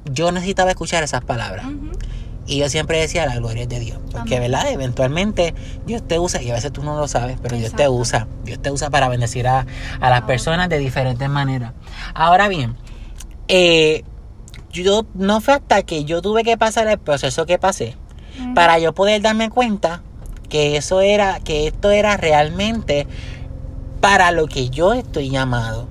yo 0.06 0.32
necesitaba 0.32 0.70
escuchar 0.70 1.02
esas 1.02 1.24
palabras. 1.24 1.66
Ujú. 1.66 2.13
Y 2.46 2.58
yo 2.58 2.70
siempre 2.70 3.00
decía, 3.00 3.26
la 3.26 3.36
gloria 3.36 3.64
es 3.64 3.70
de 3.70 3.80
Dios. 3.80 4.00
Porque, 4.12 4.38
Amén. 4.38 4.52
¿verdad? 4.52 4.72
Eventualmente 4.72 5.54
Dios 5.86 6.06
te 6.06 6.20
usa, 6.20 6.42
y 6.42 6.52
a 6.52 6.54
veces 6.54 6.74
tú 6.74 6.84
no 6.84 6.98
lo 6.98 7.08
sabes, 7.08 7.38
pero 7.42 7.56
Dios 7.56 7.74
te 7.74 7.88
usa. 7.88 8.28
Dios 8.44 8.62
te 8.62 8.72
usa 8.72 8.90
para 8.90 9.08
bendecir 9.08 9.48
a, 9.48 9.66
a 10.00 10.10
las 10.10 10.24
personas 10.24 10.70
de 10.70 10.80
diferentes 10.80 11.30
maneras. 11.30 11.74
Ahora 12.14 12.50
bien, 12.50 12.76
eh, 13.48 14.04
yo 14.72 15.06
no 15.14 15.40
fue 15.40 15.54
hasta 15.54 15.84
que 15.84 16.04
yo 16.04 16.22
tuve 16.22 16.44
que 16.44 16.58
pasar 16.58 16.88
el 16.88 16.98
proceso 16.98 17.46
que 17.46 17.60
pasé 17.60 17.96
para 18.56 18.80
yo 18.80 18.94
poder 18.94 19.22
darme 19.22 19.50
cuenta 19.50 20.02
que 20.50 20.76
eso 20.76 21.02
era, 21.02 21.40
que 21.40 21.68
esto 21.68 21.92
era 21.92 22.18
realmente 22.18 23.08
para 24.02 24.32
lo 24.32 24.48
que 24.48 24.70
yo 24.70 24.94
estoy 24.94 25.30
llamado. 25.30 25.88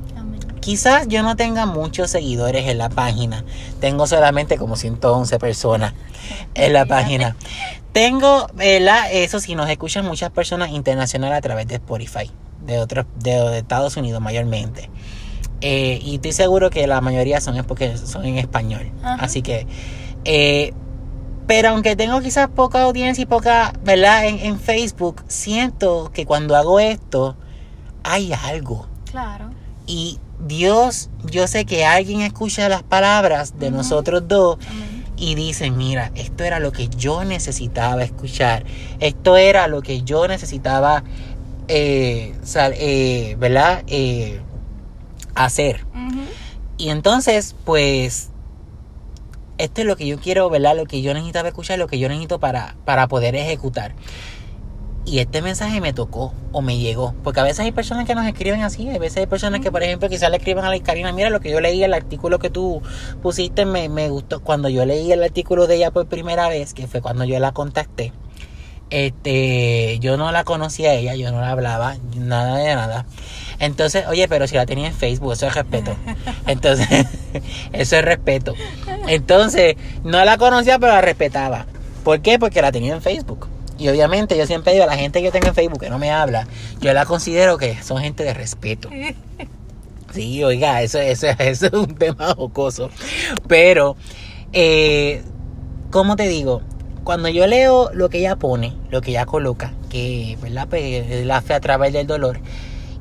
Quizás 0.63 1.09
yo 1.09 1.25
no 1.25 1.35
tenga 1.35 1.67
muchos 1.67 2.09
seguidores 2.09 2.69
en 2.69 2.79
la 2.79 2.89
página. 2.89 3.45
Tengo 3.81 4.07
solamente 4.07 4.59
como 4.59 4.77
111 4.77 5.41
personas 5.41 5.93
en 6.55 6.73
la 6.73 6.87
página. 6.87 7.35
Tengo, 7.93 8.47
¿verdad? 8.55 9.09
Eso 9.11 9.41
sí, 9.41 9.57
nos 9.57 9.69
escuchan 9.69 10.07
muchas 10.07 10.31
personas 10.31 10.71
internacionales 10.71 11.37
a 11.37 11.41
través 11.41 11.67
de 11.67 11.75
Spotify, 11.75 12.31
de 12.65 12.79
otros, 12.79 13.07
de, 13.19 13.33
de 13.33 13.59
Estados 13.59 13.97
Unidos 13.97 14.23
mayormente. 14.23 14.89
Eh, 15.63 15.99
y 16.01 16.15
estoy 16.15 16.31
seguro 16.31 16.71
que 16.71 16.87
la 16.87 17.01
mayoría 17.01 17.41
son 17.41 17.57
es 17.57 17.65
porque 17.65 17.97
son 17.97 18.25
en 18.25 18.39
español. 18.39 18.93
Ajá. 19.03 19.17
Así 19.25 19.43
que, 19.43 19.67
eh, 20.25 20.75
pero 21.49 21.71
aunque 21.71 21.97
tengo 21.97 22.21
quizás 22.21 22.49
poca 22.49 22.83
audiencia 22.83 23.23
y 23.23 23.27
poca, 23.27 23.73
¿verdad? 23.83 24.27
En, 24.27 24.39
en 24.39 24.61
Facebook, 24.61 25.25
siento 25.27 26.13
que 26.15 26.25
cuando 26.25 26.55
hago 26.55 26.79
esto, 26.79 27.37
hay 28.05 28.33
algo. 28.33 28.87
Claro. 29.11 29.51
Y 29.89 30.21
Dios, 30.47 31.09
yo 31.31 31.47
sé 31.47 31.65
que 31.65 31.85
alguien 31.85 32.21
escucha 32.21 32.69
las 32.69 32.83
palabras 32.83 33.59
de 33.59 33.71
nosotros 33.71 34.25
dos 34.27 34.59
y 35.17 35.35
dice, 35.37 35.71
mira, 35.71 36.11
esto 36.17 36.43
era 36.45 36.59
lo 36.59 36.73
que 36.73 36.89
yo 36.89 37.25
necesitaba 37.25 38.03
escuchar. 38.03 38.65
Esto 38.99 39.37
era 39.37 39.69
lo 39.69 39.83
que 39.83 40.03
yo 40.03 40.27
necesitaba, 40.27 41.05
eh, 41.69 42.35
sal- 42.43 42.75
eh, 42.77 43.37
¿verdad? 43.39 43.85
Eh, 43.87 44.41
hacer. 45.35 45.85
Y 46.77 46.89
entonces, 46.89 47.55
pues, 47.65 48.31
esto 49.59 49.81
es 49.83 49.87
lo 49.87 49.97
que 49.97 50.07
yo 50.09 50.19
quiero, 50.19 50.51
¿verdad? 50.51 50.75
Lo 50.77 50.87
que 50.87 51.03
yo 51.03 51.15
necesitaba 51.15 51.49
escuchar, 51.49 51.79
lo 51.79 51.87
que 51.87 51.99
yo 52.01 52.09
necesito 52.09 52.41
para, 52.41 52.75
para 52.85 53.07
poder 53.07 53.37
ejecutar. 53.37 53.93
Y 55.05 55.19
este 55.19 55.43
mensaje 55.43 55.81
me 55.81 55.93
tocó 55.93 56.33
o 56.53 56.63
me 56.63 56.79
llegó. 56.79 57.15
Porque 57.25 57.41
a 57.41 57.43
veces 57.43 57.61
hay 57.61 57.73
personas 57.73 58.07
que 58.07 58.15
nos 58.15 58.27
escriben 58.27 58.63
así. 58.63 58.89
A 58.89 58.99
veces 58.99 59.19
hay 59.19 59.27
personas 59.27 59.61
que, 59.61 59.73
por 59.73 59.83
ejemplo, 59.83 60.09
quizás 60.09 60.31
le 60.31 60.37
escriben 60.37 60.65
a 60.65 60.71
la 60.71 60.79
Karina, 60.81 61.13
mira 61.13 61.29
lo 61.29 61.41
que 61.41 61.51
yo 61.51 61.61
leí, 61.61 61.83
el 61.83 61.93
artículo 61.93 62.39
que 62.39 62.51
tú 62.51 62.83
pusiste, 63.21 63.65
me, 63.65 63.89
me 63.89 64.09
gustó. 64.09 64.41
Cuando 64.41 64.69
yo 64.69 64.85
leí 64.87 65.11
el 65.11 65.23
artículo 65.23 65.67
de 65.67 65.77
ella 65.77 65.91
por 65.91 66.07
primera 66.07 66.49
vez, 66.49 66.73
que 66.73 66.87
fue 66.87 67.01
cuando 67.01 67.25
yo 67.25 67.39
la 67.41 67.53
contacté, 67.53 68.13
este, 68.93 69.99
yo 70.01 70.19
no 70.19 70.31
la 70.33 70.45
conocía 70.45 70.91
a 70.91 70.95
ella, 70.95 71.15
yo 71.15 71.33
no 71.33 71.41
la 71.41 71.51
hablaba, 71.51 71.97
nada 72.15 72.59
de 72.59 72.75
nada. 72.75 73.07
Entonces, 73.59 74.05
oye, 74.07 74.29
pero 74.29 74.47
si 74.47 74.55
la 74.55 74.67
tenía 74.67 74.89
en 74.89 74.95
Facebook, 74.95 75.33
eso 75.33 75.47
es 75.47 75.55
respeto. 75.55 75.97
Entonces, 76.47 76.89
eso 77.73 77.97
es 77.97 78.05
respeto. 78.05 78.55
Entonces, 79.09 79.77
no 80.05 80.25
la 80.25 80.37
conocía, 80.37 80.79
pero 80.79 80.93
la 80.93 81.01
respetaba. 81.01 81.67
¿Por 82.05 82.21
qué? 82.21 82.39
Porque 82.39 82.61
la 82.61 82.71
tenía 82.71 82.93
en 82.93 83.03
Facebook. 83.03 83.49
Y 83.83 83.89
obviamente 83.89 84.39
yo 84.39 84.47
siempre 84.47 84.75
digo, 84.75 84.87
la 84.87 84.97
gente 84.97 85.19
que 85.19 85.25
yo 85.25 85.33
tengo 85.33 85.49
en 85.49 85.55
Facebook 85.55 85.81
que 85.81 85.91
no 85.91 85.99
me 85.99 86.13
habla, 86.13 86.47
yo 86.81 86.93
la 86.93 87.05
considero 87.05 87.59
que 87.59 87.83
son 87.83 87.99
gente 87.99 88.23
de 88.23 88.33
respeto. 88.33 88.89
Sí, 90.13 90.45
oiga, 90.45 90.83
eso, 90.83 90.99
eso, 90.99 91.27
eso 91.39 91.67
es 91.69 91.73
un 91.73 91.95
tema 91.95 92.35
jocoso. 92.35 92.91
Pero, 93.49 93.97
eh, 94.53 95.23
¿cómo 95.91 96.17
te 96.17 96.29
digo? 96.29 96.61
Cuando 97.03 97.31
yo 97.31 97.47
leo 97.47 97.91
lo 97.95 98.11
que 98.11 98.19
ella 98.19 98.37
pone, 98.37 98.77
lo 98.91 99.01
que 99.01 99.13
ella 99.13 99.25
coloca, 99.25 99.73
que 99.89 100.37
¿verdad? 100.43 100.69
Pues, 100.69 100.83
es 101.11 101.25
la 101.25 101.41
fe 101.41 101.55
a 101.55 101.61
través 101.61 101.95
del 101.95 102.07
dolor, 102.07 102.41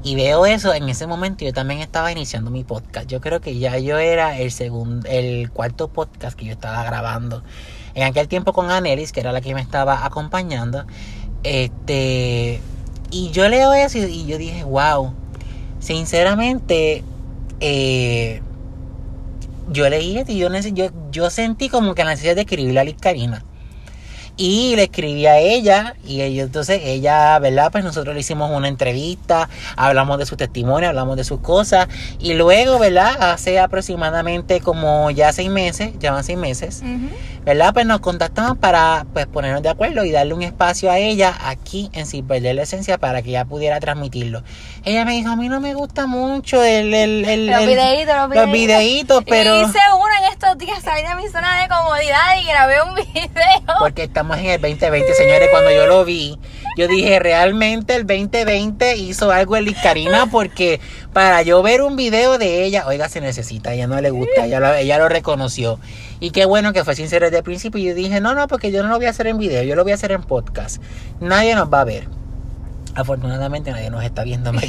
y 0.03 0.15
veo 0.15 0.45
eso, 0.45 0.73
en 0.73 0.87
ese 0.87 1.05
momento 1.05 1.43
yo 1.43 1.51
también 1.51 1.81
estaba 1.81 2.13
iniciando 2.13 2.49
mi 2.49 2.63
podcast. 2.63 3.07
Yo 3.07 3.19
creo 3.19 3.41
que 3.41 3.59
ya 3.59 3.77
yo 3.77 3.97
era 3.97 4.39
el 4.39 4.51
segundo, 4.51 5.07
el 5.09 5.51
cuarto 5.51 5.89
podcast 5.89 6.39
que 6.39 6.45
yo 6.45 6.53
estaba 6.53 6.81
grabando. 6.85 7.43
En 7.93 8.03
aquel 8.03 8.27
tiempo 8.27 8.53
con 8.53 8.71
Anelis, 8.71 9.11
que 9.11 9.19
era 9.19 9.31
la 9.31 9.41
que 9.41 9.53
me 9.53 9.61
estaba 9.61 10.05
acompañando. 10.05 10.85
Este. 11.43 12.59
Y 13.09 13.31
yo 13.31 13.49
leo 13.49 13.73
eso 13.73 13.97
y, 13.97 14.25
yo 14.25 14.37
dije, 14.37 14.63
wow. 14.63 15.13
Sinceramente, 15.79 17.03
eh, 17.59 18.41
yo 19.69 19.89
leí 19.89 20.17
esto 20.17 20.31
y 20.31 20.39
yo 21.11 21.29
sentí 21.29 21.69
como 21.69 21.95
que 21.95 22.03
la 22.03 22.11
necesidad 22.11 22.35
de 22.35 22.41
escribirle 22.41 22.79
a 22.79 22.83
Liz 22.83 22.97
Karina. 22.99 23.43
Y 24.43 24.75
le 24.75 24.83
escribí 24.85 25.27
a 25.27 25.37
ella 25.37 25.93
y 26.03 26.21
ella, 26.21 26.41
entonces 26.41 26.81
ella, 26.83 27.37
¿verdad? 27.37 27.71
Pues 27.71 27.83
nosotros 27.83 28.15
le 28.15 28.21
hicimos 28.21 28.49
una 28.49 28.67
entrevista, 28.67 29.47
hablamos 29.75 30.17
de 30.17 30.25
su 30.25 30.35
testimonio, 30.35 30.89
hablamos 30.89 31.15
de 31.15 31.23
sus 31.23 31.41
cosas 31.41 31.87
y 32.19 32.33
luego, 32.33 32.79
¿verdad? 32.79 33.15
Hace 33.21 33.59
aproximadamente 33.59 34.59
como 34.59 35.11
ya 35.11 35.31
seis 35.31 35.51
meses, 35.51 35.91
ya 35.99 36.11
van 36.11 36.23
seis 36.23 36.39
meses. 36.39 36.81
¿verdad? 37.43 37.73
Pues 37.73 37.85
nos 37.87 38.01
contactamos 38.01 38.57
para 38.59 39.05
pues 39.13 39.25
ponernos 39.25 39.63
de 39.63 39.69
acuerdo 39.69 40.05
y 40.05 40.11
darle 40.11 40.33
un 40.35 40.43
espacio 40.43 40.91
a 40.91 40.99
ella 40.99 41.35
aquí 41.45 41.89
en 41.93 42.05
Sin 42.05 42.25
Perder 42.27 42.55
la 42.55 42.63
Esencia 42.63 42.99
para 42.99 43.21
que 43.23 43.29
ella 43.29 43.45
pudiera 43.45 43.79
transmitirlo. 43.79 44.43
Ella 44.85 45.05
me 45.05 45.13
dijo, 45.13 45.29
a 45.31 45.35
mí 45.35 45.49
no 45.49 45.59
me 45.59 45.73
gusta 45.73 46.05
mucho 46.07 46.63
el, 46.63 46.93
el, 46.93 47.25
el- 47.25 47.47
Los 47.47 47.65
videitos, 47.65 48.15
los 48.15 48.35
los 48.35 48.51
videitos. 48.51 48.51
videitos, 48.51 49.23
pero... 49.27 49.61
Hice 49.61 49.79
uno 49.95 50.05
en 50.23 50.31
estos 50.31 50.55
días 50.59 50.83
salí 50.83 51.01
de 51.01 51.15
mi 51.15 51.27
zona 51.29 51.61
de 51.63 51.67
comodidad 51.67 52.35
y 52.39 52.45
grabé 52.45 52.75
un 52.83 52.93
video. 53.13 53.75
Porque 53.79 54.03
estamos 54.03 54.30
en 54.39 54.45
el 54.45 54.61
2020, 54.61 55.13
señores. 55.13 55.49
Cuando 55.51 55.71
yo 55.71 55.87
lo 55.87 56.05
vi, 56.05 56.37
yo 56.77 56.87
dije, 56.87 57.19
realmente 57.19 57.95
el 57.95 58.07
2020 58.07 58.97
hizo 58.97 59.31
algo 59.31 59.57
en 59.57 59.73
Karina 59.73 60.27
porque 60.31 60.79
para 61.13 61.41
yo 61.41 61.61
ver 61.61 61.81
un 61.81 61.95
video 61.95 62.37
de 62.37 62.63
ella, 62.63 62.85
oiga, 62.87 63.09
se 63.09 63.21
necesita, 63.21 63.73
ella 63.73 63.87
no 63.87 63.99
le 63.99 64.09
gusta, 64.09 64.45
ella 64.45 64.59
lo, 64.59 64.73
ella 64.73 64.97
lo 64.97 65.09
reconoció. 65.09 65.79
Y 66.19 66.31
qué 66.31 66.45
bueno 66.45 66.73
que 66.73 66.83
fue 66.83 66.95
sincero 66.95 67.25
desde 67.25 67.39
el 67.39 67.43
principio. 67.43 67.81
Y 67.81 67.85
yo 67.85 67.95
dije, 67.95 68.21
no, 68.21 68.35
no, 68.35 68.47
porque 68.47 68.71
yo 68.71 68.83
no 68.83 68.89
lo 68.89 68.97
voy 68.97 69.07
a 69.07 69.09
hacer 69.09 69.27
en 69.27 69.37
video, 69.37 69.63
yo 69.63 69.75
lo 69.75 69.83
voy 69.83 69.91
a 69.91 69.95
hacer 69.95 70.11
en 70.11 70.23
podcast. 70.23 70.81
Nadie 71.19 71.55
nos 71.55 71.71
va 71.71 71.81
a 71.81 71.85
ver. 71.85 72.07
Afortunadamente 72.95 73.71
nadie 73.71 73.89
nos 73.89 74.03
está 74.03 74.23
viendo 74.23 74.51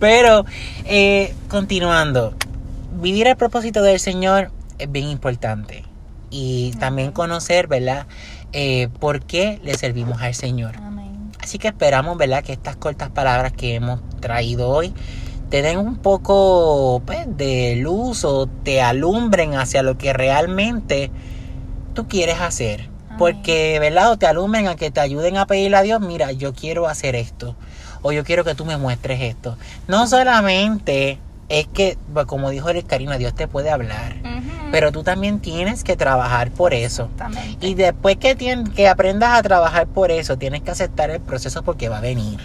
Pero, 0.00 0.46
eh, 0.84 1.34
continuando, 1.48 2.34
vivir 3.00 3.26
el 3.26 3.36
propósito 3.36 3.82
del 3.82 4.00
Señor 4.00 4.50
es 4.78 4.90
bien 4.90 5.08
importante. 5.08 5.84
Y 6.36 6.72
también 6.80 7.12
conocer, 7.12 7.68
¿verdad? 7.68 8.08
Eh, 8.52 8.88
por 8.98 9.24
qué 9.24 9.60
le 9.62 9.74
servimos 9.74 10.20
al 10.20 10.34
Señor. 10.34 10.74
Amén. 10.78 11.30
Así 11.40 11.60
que 11.60 11.68
esperamos, 11.68 12.18
¿verdad? 12.18 12.42
Que 12.42 12.52
estas 12.52 12.74
cortas 12.74 13.10
palabras 13.10 13.52
que 13.52 13.76
hemos 13.76 14.00
traído 14.18 14.68
hoy 14.68 14.92
te 15.48 15.62
den 15.62 15.78
un 15.78 15.94
poco 15.94 17.00
pues, 17.06 17.24
de 17.36 17.76
luz 17.76 18.24
o 18.24 18.48
te 18.48 18.82
alumbren 18.82 19.54
hacia 19.54 19.84
lo 19.84 19.96
que 19.96 20.12
realmente 20.12 21.12
tú 21.94 22.08
quieres 22.08 22.40
hacer. 22.40 22.80
Amén. 22.80 23.16
Porque, 23.16 23.78
¿verdad? 23.78 24.10
O 24.10 24.18
te 24.18 24.26
alumbren 24.26 24.66
a 24.66 24.74
que 24.74 24.90
te 24.90 24.98
ayuden 24.98 25.36
a 25.36 25.46
pedirle 25.46 25.76
a 25.76 25.82
Dios, 25.82 26.00
mira, 26.00 26.32
yo 26.32 26.52
quiero 26.52 26.88
hacer 26.88 27.14
esto. 27.14 27.54
O 28.02 28.10
yo 28.10 28.24
quiero 28.24 28.42
que 28.42 28.56
tú 28.56 28.64
me 28.64 28.76
muestres 28.76 29.20
esto. 29.20 29.56
No 29.86 30.08
solamente 30.08 31.20
es 31.48 31.68
que, 31.68 31.96
pues, 32.12 32.26
como 32.26 32.50
dijo 32.50 32.70
el 32.70 32.84
Karina, 32.84 33.18
Dios 33.18 33.36
te 33.36 33.46
puede 33.46 33.70
hablar. 33.70 34.16
Pero 34.72 34.90
tú 34.92 35.02
también 35.02 35.40
tienes 35.40 35.84
que 35.84 35.96
trabajar 35.96 36.50
por 36.50 36.74
eso. 36.74 37.08
Y 37.60 37.74
después 37.74 38.16
que, 38.16 38.36
que 38.74 38.88
aprendas 38.88 39.38
a 39.38 39.42
trabajar 39.42 39.86
por 39.86 40.10
eso, 40.10 40.36
tienes 40.36 40.62
que 40.62 40.70
aceptar 40.72 41.10
el 41.10 41.20
proceso 41.20 41.62
porque 41.62 41.88
va 41.88 41.98
a 41.98 42.00
venir. 42.00 42.38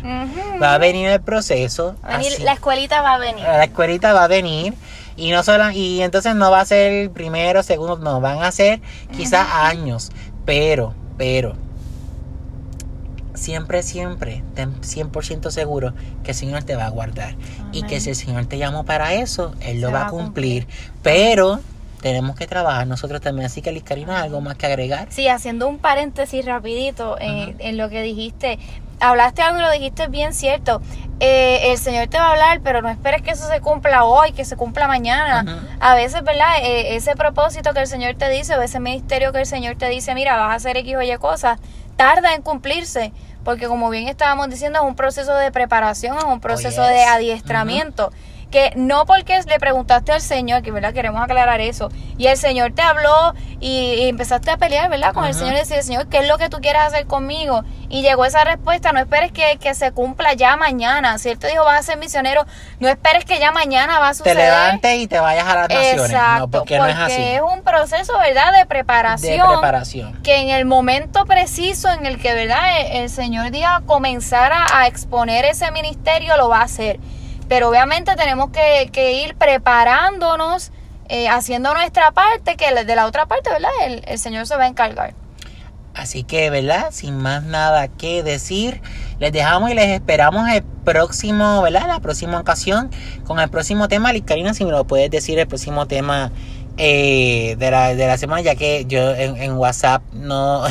Va 0.62 0.76
a 0.76 0.78
venir 0.78 1.08
el 1.10 1.22
proceso. 1.22 1.96
Va 2.04 2.16
a 2.16 2.18
venir- 2.18 2.34
así. 2.34 2.44
la 2.44 2.54
escuelita 2.54 3.02
va 3.02 3.16
a 3.16 3.18
venir. 3.18 3.44
La 3.44 3.64
escuelita 3.64 4.14
va 4.14 4.26
a 4.26 4.28
venir. 4.28 4.74
Y 5.16 5.32
no 5.32 5.44
solo, 5.44 5.70
y 5.72 6.02
entonces 6.02 6.36
no 6.36 6.50
va 6.52 6.62
a 6.62 6.66
ser 6.66 7.10
primero, 7.12 7.62
segundo, 7.64 7.98
no, 7.98 8.22
van 8.22 8.42
a 8.44 8.52
ser 8.52 8.80
quizás 9.18 9.48
años. 9.52 10.12
Pero, 10.46 10.94
pero, 11.18 11.56
siempre, 13.34 13.84
siempre, 13.84 14.44
ten 14.56 14.74
100% 14.82 15.52
seguro 15.52 15.94
que 16.24 16.32
el 16.32 16.38
Señor 16.38 16.64
te 16.64 16.76
va 16.76 16.86
a 16.86 16.90
guardar. 16.90 17.36
Y 17.72 17.84
que 17.84 18.00
si 18.00 18.10
el 18.10 18.16
Señor 18.16 18.46
te 18.46 18.58
llamó 18.58 18.84
para 18.86 19.14
eso, 19.14 19.54
Él 19.62 19.82
lo 19.82 19.88
va 19.92 20.00
va 20.00 20.06
a 20.06 20.08
a 20.08 20.10
cumplir. 20.12 20.68
Pero 21.04 21.60
tenemos 22.02 22.36
que 22.36 22.48
trabajar 22.48 22.88
nosotros 22.88 23.22
también. 23.22 23.46
Así 23.46 23.62
que, 23.62 23.72
Liz 23.72 23.84
Karina, 23.84 24.22
¿algo 24.22 24.42
más 24.42 24.56
que 24.56 24.66
agregar? 24.66 25.08
Sí, 25.10 25.28
haciendo 25.28 25.68
un 25.68 25.78
paréntesis 25.78 26.46
rapidito 26.46 27.18
en, 27.20 27.56
en 27.60 27.78
lo 27.78 27.90
que 27.90 28.02
dijiste. 28.02 28.60
Hablaste 29.02 29.42
algo 29.42 29.60
y 29.60 29.62
lo 29.62 29.72
dijiste 29.72 30.08
bien 30.08 30.34
cierto. 30.34 30.82
Eh, 31.22 31.72
el 31.72 31.78
Señor 31.78 32.08
te 32.08 32.18
va 32.18 32.28
a 32.28 32.32
hablar, 32.32 32.62
pero 32.62 32.82
no 32.82 32.90
esperes 32.90 33.22
que 33.22 33.32
eso 33.32 33.48
se 33.48 33.62
cumpla 33.62 34.04
hoy, 34.04 34.34
que 34.34 34.44
se 34.44 34.58
cumpla 34.58 34.88
mañana. 34.88 35.66
A 35.80 35.96
veces, 35.96 36.24
¿verdad? 36.24 36.58
Eh, 36.64 36.96
ese 36.96 37.16
propósito 37.16 37.74
que 37.74 37.82
el 37.82 37.88
Señor 37.88 38.16
te 38.16 38.30
dice, 38.30 38.58
o 38.58 38.62
ese 38.62 38.80
ministerio 38.80 39.32
que 39.32 39.40
el 39.40 39.46
Señor 39.46 39.76
te 39.76 39.88
dice, 39.90 40.14
mira, 40.16 40.38
vas 40.38 40.52
a 40.52 40.56
hacer 40.56 40.78
X 40.78 40.96
o 40.96 41.02
Y 41.02 41.18
cosas, 41.18 41.60
tarda 41.96 42.34
en 42.34 42.42
cumplirse. 42.42 43.14
Porque 43.44 43.68
como 43.68 43.90
bien 43.90 44.10
estábamos 44.10 44.50
diciendo, 44.50 44.80
es 44.80 44.86
un 44.86 44.96
proceso 44.96 45.34
de 45.34 45.50
preparación, 45.52 46.18
es 46.18 46.26
un 46.26 46.42
proceso 46.42 46.84
de 46.84 46.96
yes. 46.96 47.08
adiestramiento. 47.08 48.12
Que 48.52 48.74
no 48.76 49.06
porque 49.06 49.40
le 49.48 49.60
preguntaste 49.60 50.12
al 50.12 50.22
Señor, 50.22 50.64
que 50.64 50.72
verdad 50.72 50.92
queremos 50.92 51.22
aclarar 51.22 51.62
eso, 51.62 51.90
y 52.18 52.26
el 52.28 52.36
Señor 52.38 52.72
te 52.74 52.82
habló 52.82 53.36
y, 53.60 53.94
y 53.94 54.10
empezaste 54.10 54.50
a 54.50 54.58
pelear, 54.58 54.90
¿verdad? 54.90 55.14
Con 55.14 55.26
el. 55.26 55.36
Señor 55.36 55.54
y 55.54 55.58
decir, 55.58 55.84
Señor, 55.84 56.08
¿qué 56.08 56.18
es 56.20 56.28
lo 56.28 56.40
que 56.40 56.50
tú 56.50 56.58
quieres 56.60 56.82
hacer 56.82 57.06
conmigo? 57.06 57.64
Y 57.90 58.02
llegó 58.02 58.26
esa 58.26 58.44
respuesta, 58.44 58.92
no 58.92 59.00
esperes 59.00 59.32
que, 59.32 59.58
que 59.60 59.76
se 59.76 59.92
cumpla 59.92 60.34
ya 60.34 60.56
mañana. 60.58 61.18
Si 61.20 61.30
Él 61.30 61.38
te 61.38 61.48
dijo, 61.48 61.64
vas 61.64 61.80
a 61.80 61.84
ser 61.84 61.98
misionero, 61.98 62.44
no 62.80 62.88
esperes 62.90 63.24
que 63.26 63.40
ya 63.40 63.52
mañana 63.52 64.00
va 64.00 64.08
a 64.08 64.12
Te 64.12 64.18
suceder. 64.18 64.38
levantes 64.38 64.96
y 64.98 65.08
te 65.08 65.20
vayas 65.20 65.48
a 65.48 65.56
las 65.56 65.70
naciones. 65.70 65.94
Exacto, 66.12 66.40
no, 66.40 66.50
porque 66.50 66.78
no 66.80 66.88
es 66.88 66.96
así. 66.96 67.22
es 67.22 67.42
un 67.42 67.62
proceso, 67.62 68.18
¿verdad? 68.18 68.52
De 68.52 68.60
De 68.60 68.66
preparación. 68.66 69.48
preparación. 69.48 70.22
Que 70.24 70.38
en 70.42 70.50
el 70.50 70.66
momento 70.66 71.26
preciso 71.26 71.90
en 71.92 72.06
el 72.08 72.20
que, 72.20 72.34
¿verdad? 72.34 72.80
El, 72.82 73.04
el 73.04 73.10
Señor 73.12 73.52
diga 73.52 73.82
comenzar 73.86 74.52
a, 74.54 74.66
a 74.80 74.88
exponer 74.88 75.46
ese 75.46 75.70
ministerio, 75.72 76.36
lo 76.38 76.50
va 76.50 76.62
a 76.62 76.64
hacer. 76.64 77.00
Pero 77.50 77.68
obviamente 77.68 78.16
tenemos 78.16 78.52
que, 78.52 79.24
ir 79.24 79.36
preparándonos, 79.36 80.72
eh, 81.10 81.28
haciendo 81.28 81.74
nuestra 81.74 82.12
parte, 82.12 82.56
que 82.56 82.72
de 82.86 82.96
la 82.96 83.08
otra 83.08 83.26
parte, 83.26 83.50
¿verdad? 83.50 83.72
El, 84.06 84.20
Señor 84.20 84.46
se 84.46 84.56
va 84.56 84.66
a 84.66 84.68
encargar. 84.68 85.16
Así 85.96 86.24
que, 86.24 86.52
¿verdad? 86.52 86.90
Sin 86.92 87.18
más 87.18 87.44
nada 87.44 87.88
que 87.88 88.22
decir, 88.22 88.82
les 89.18 89.34
dejamos 89.34 89.72
y 89.72 89.74
les 89.74 89.88
esperamos 89.88 90.48
el 90.50 90.64
próximo, 90.64 91.64
¿verdad? 91.64 91.88
La 91.88 92.00
próxima 92.00 92.40
ocasión 92.40 92.92
con 93.26 93.40
el 93.40 93.50
próximo 93.50 93.88
tema. 93.88 94.12
Karina, 94.24 94.54
si 94.54 94.64
me 94.64 94.72
lo 94.72 94.86
puedes 94.86 95.10
decir, 95.10 95.40
el 95.40 95.48
próximo 95.48 95.88
tema 95.88 96.32
eh, 96.78 97.56
de, 97.58 97.72
la, 97.72 97.96
de 97.96 98.08
la 98.08 98.18
semana, 98.18 98.42
ya 98.42 98.56
que 98.56 98.86
yo 98.88 99.16
en, 99.16 99.36
en 99.38 99.54
WhatsApp 99.54 100.04
no. 100.14 100.64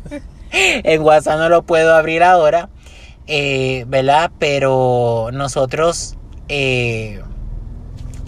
en 0.52 1.02
WhatsApp 1.02 1.38
no 1.38 1.48
lo 1.48 1.62
puedo 1.62 1.94
abrir 1.94 2.22
ahora, 2.22 2.68
eh, 3.26 3.84
¿verdad? 3.88 4.30
Pero 4.38 5.30
nosotros. 5.32 6.16
Eh, 6.50 7.22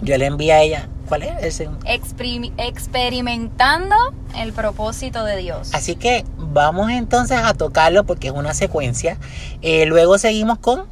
yo 0.01 0.17
le 0.17 0.25
envié 0.25 0.53
a 0.53 0.61
ella. 0.61 0.89
¿Cuál 1.07 1.23
es? 1.23 1.43
Ese? 1.43 1.69
Exprimi- 1.85 2.53
experimentando 2.57 3.95
el 4.37 4.53
propósito 4.53 5.25
de 5.25 5.37
Dios. 5.37 5.71
Así 5.73 5.95
que 5.95 6.23
vamos 6.37 6.89
entonces 6.89 7.37
a 7.43 7.53
tocarlo 7.53 8.05
porque 8.05 8.27
es 8.29 8.33
una 8.33 8.53
secuencia. 8.53 9.17
Eh, 9.61 9.85
luego 9.85 10.17
seguimos 10.17 10.57
con 10.59 10.85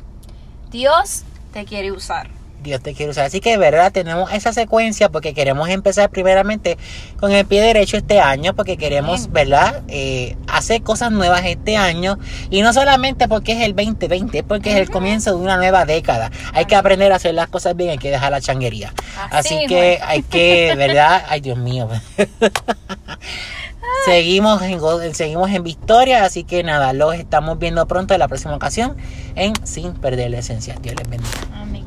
Dios 0.69 1.23
te 1.53 1.65
quiere 1.65 1.91
usar. 1.91 2.29
Dios 2.61 2.81
te 2.81 2.93
quiere 2.93 3.11
usar. 3.11 3.25
Así 3.25 3.39
que 3.39 3.51
de 3.51 3.57
verdad 3.57 3.91
tenemos 3.91 4.31
esa 4.31 4.53
secuencia 4.53 5.09
porque 5.09 5.33
queremos 5.33 5.69
empezar 5.69 6.09
primeramente 6.09 6.77
con 7.19 7.31
el 7.31 7.45
pie 7.45 7.61
derecho 7.61 7.97
este 7.97 8.19
año 8.19 8.53
porque 8.55 8.77
queremos. 8.77 9.31
¿verdad? 9.31 9.81
Eh, 9.87 10.37
hacer 10.47 10.81
cosas 10.83 11.11
nuevas 11.11 11.41
este 11.45 11.77
año 11.77 12.17
y 12.49 12.61
no 12.61 12.73
solamente 12.73 13.27
porque 13.27 13.53
es 13.53 13.61
el 13.61 13.75
2020, 13.75 14.39
es 14.39 14.43
porque 14.43 14.71
es 14.71 14.77
el 14.77 14.89
comienzo 14.89 15.31
de 15.31 15.37
una 15.37 15.57
nueva 15.57 15.85
década. 15.85 16.31
Hay 16.53 16.65
que 16.65 16.75
aprender 16.75 17.11
a 17.11 17.15
hacer 17.15 17.33
las 17.33 17.47
cosas 17.47 17.75
bien, 17.75 17.91
hay 17.91 17.97
que 17.97 18.11
dejar 18.11 18.31
la 18.31 18.41
changuería. 18.41 18.93
Así 19.29 19.55
Así 19.55 19.65
que 19.67 19.99
hay 20.01 20.21
que, 20.23 20.73
¿verdad? 20.77 21.23
Ay, 21.29 21.41
Dios 21.41 21.57
mío. 21.57 21.89
seguimos 24.05 24.61
en, 24.61 25.15
seguimos 25.15 25.49
en 25.51 25.63
victoria, 25.63 26.23
así 26.23 26.43
que 26.43 26.63
nada, 26.63 26.93
los 26.93 27.15
estamos 27.15 27.59
viendo 27.59 27.85
pronto 27.87 28.13
en 28.13 28.19
la 28.19 28.27
próxima 28.27 28.55
ocasión 28.55 28.95
en 29.35 29.53
Sin 29.65 29.93
Perder 29.93 30.31
la 30.31 30.39
Esencia. 30.39 30.75
Dios 30.81 30.95
les 30.95 31.09
bendiga. 31.09 31.31
Amén. 31.53 31.80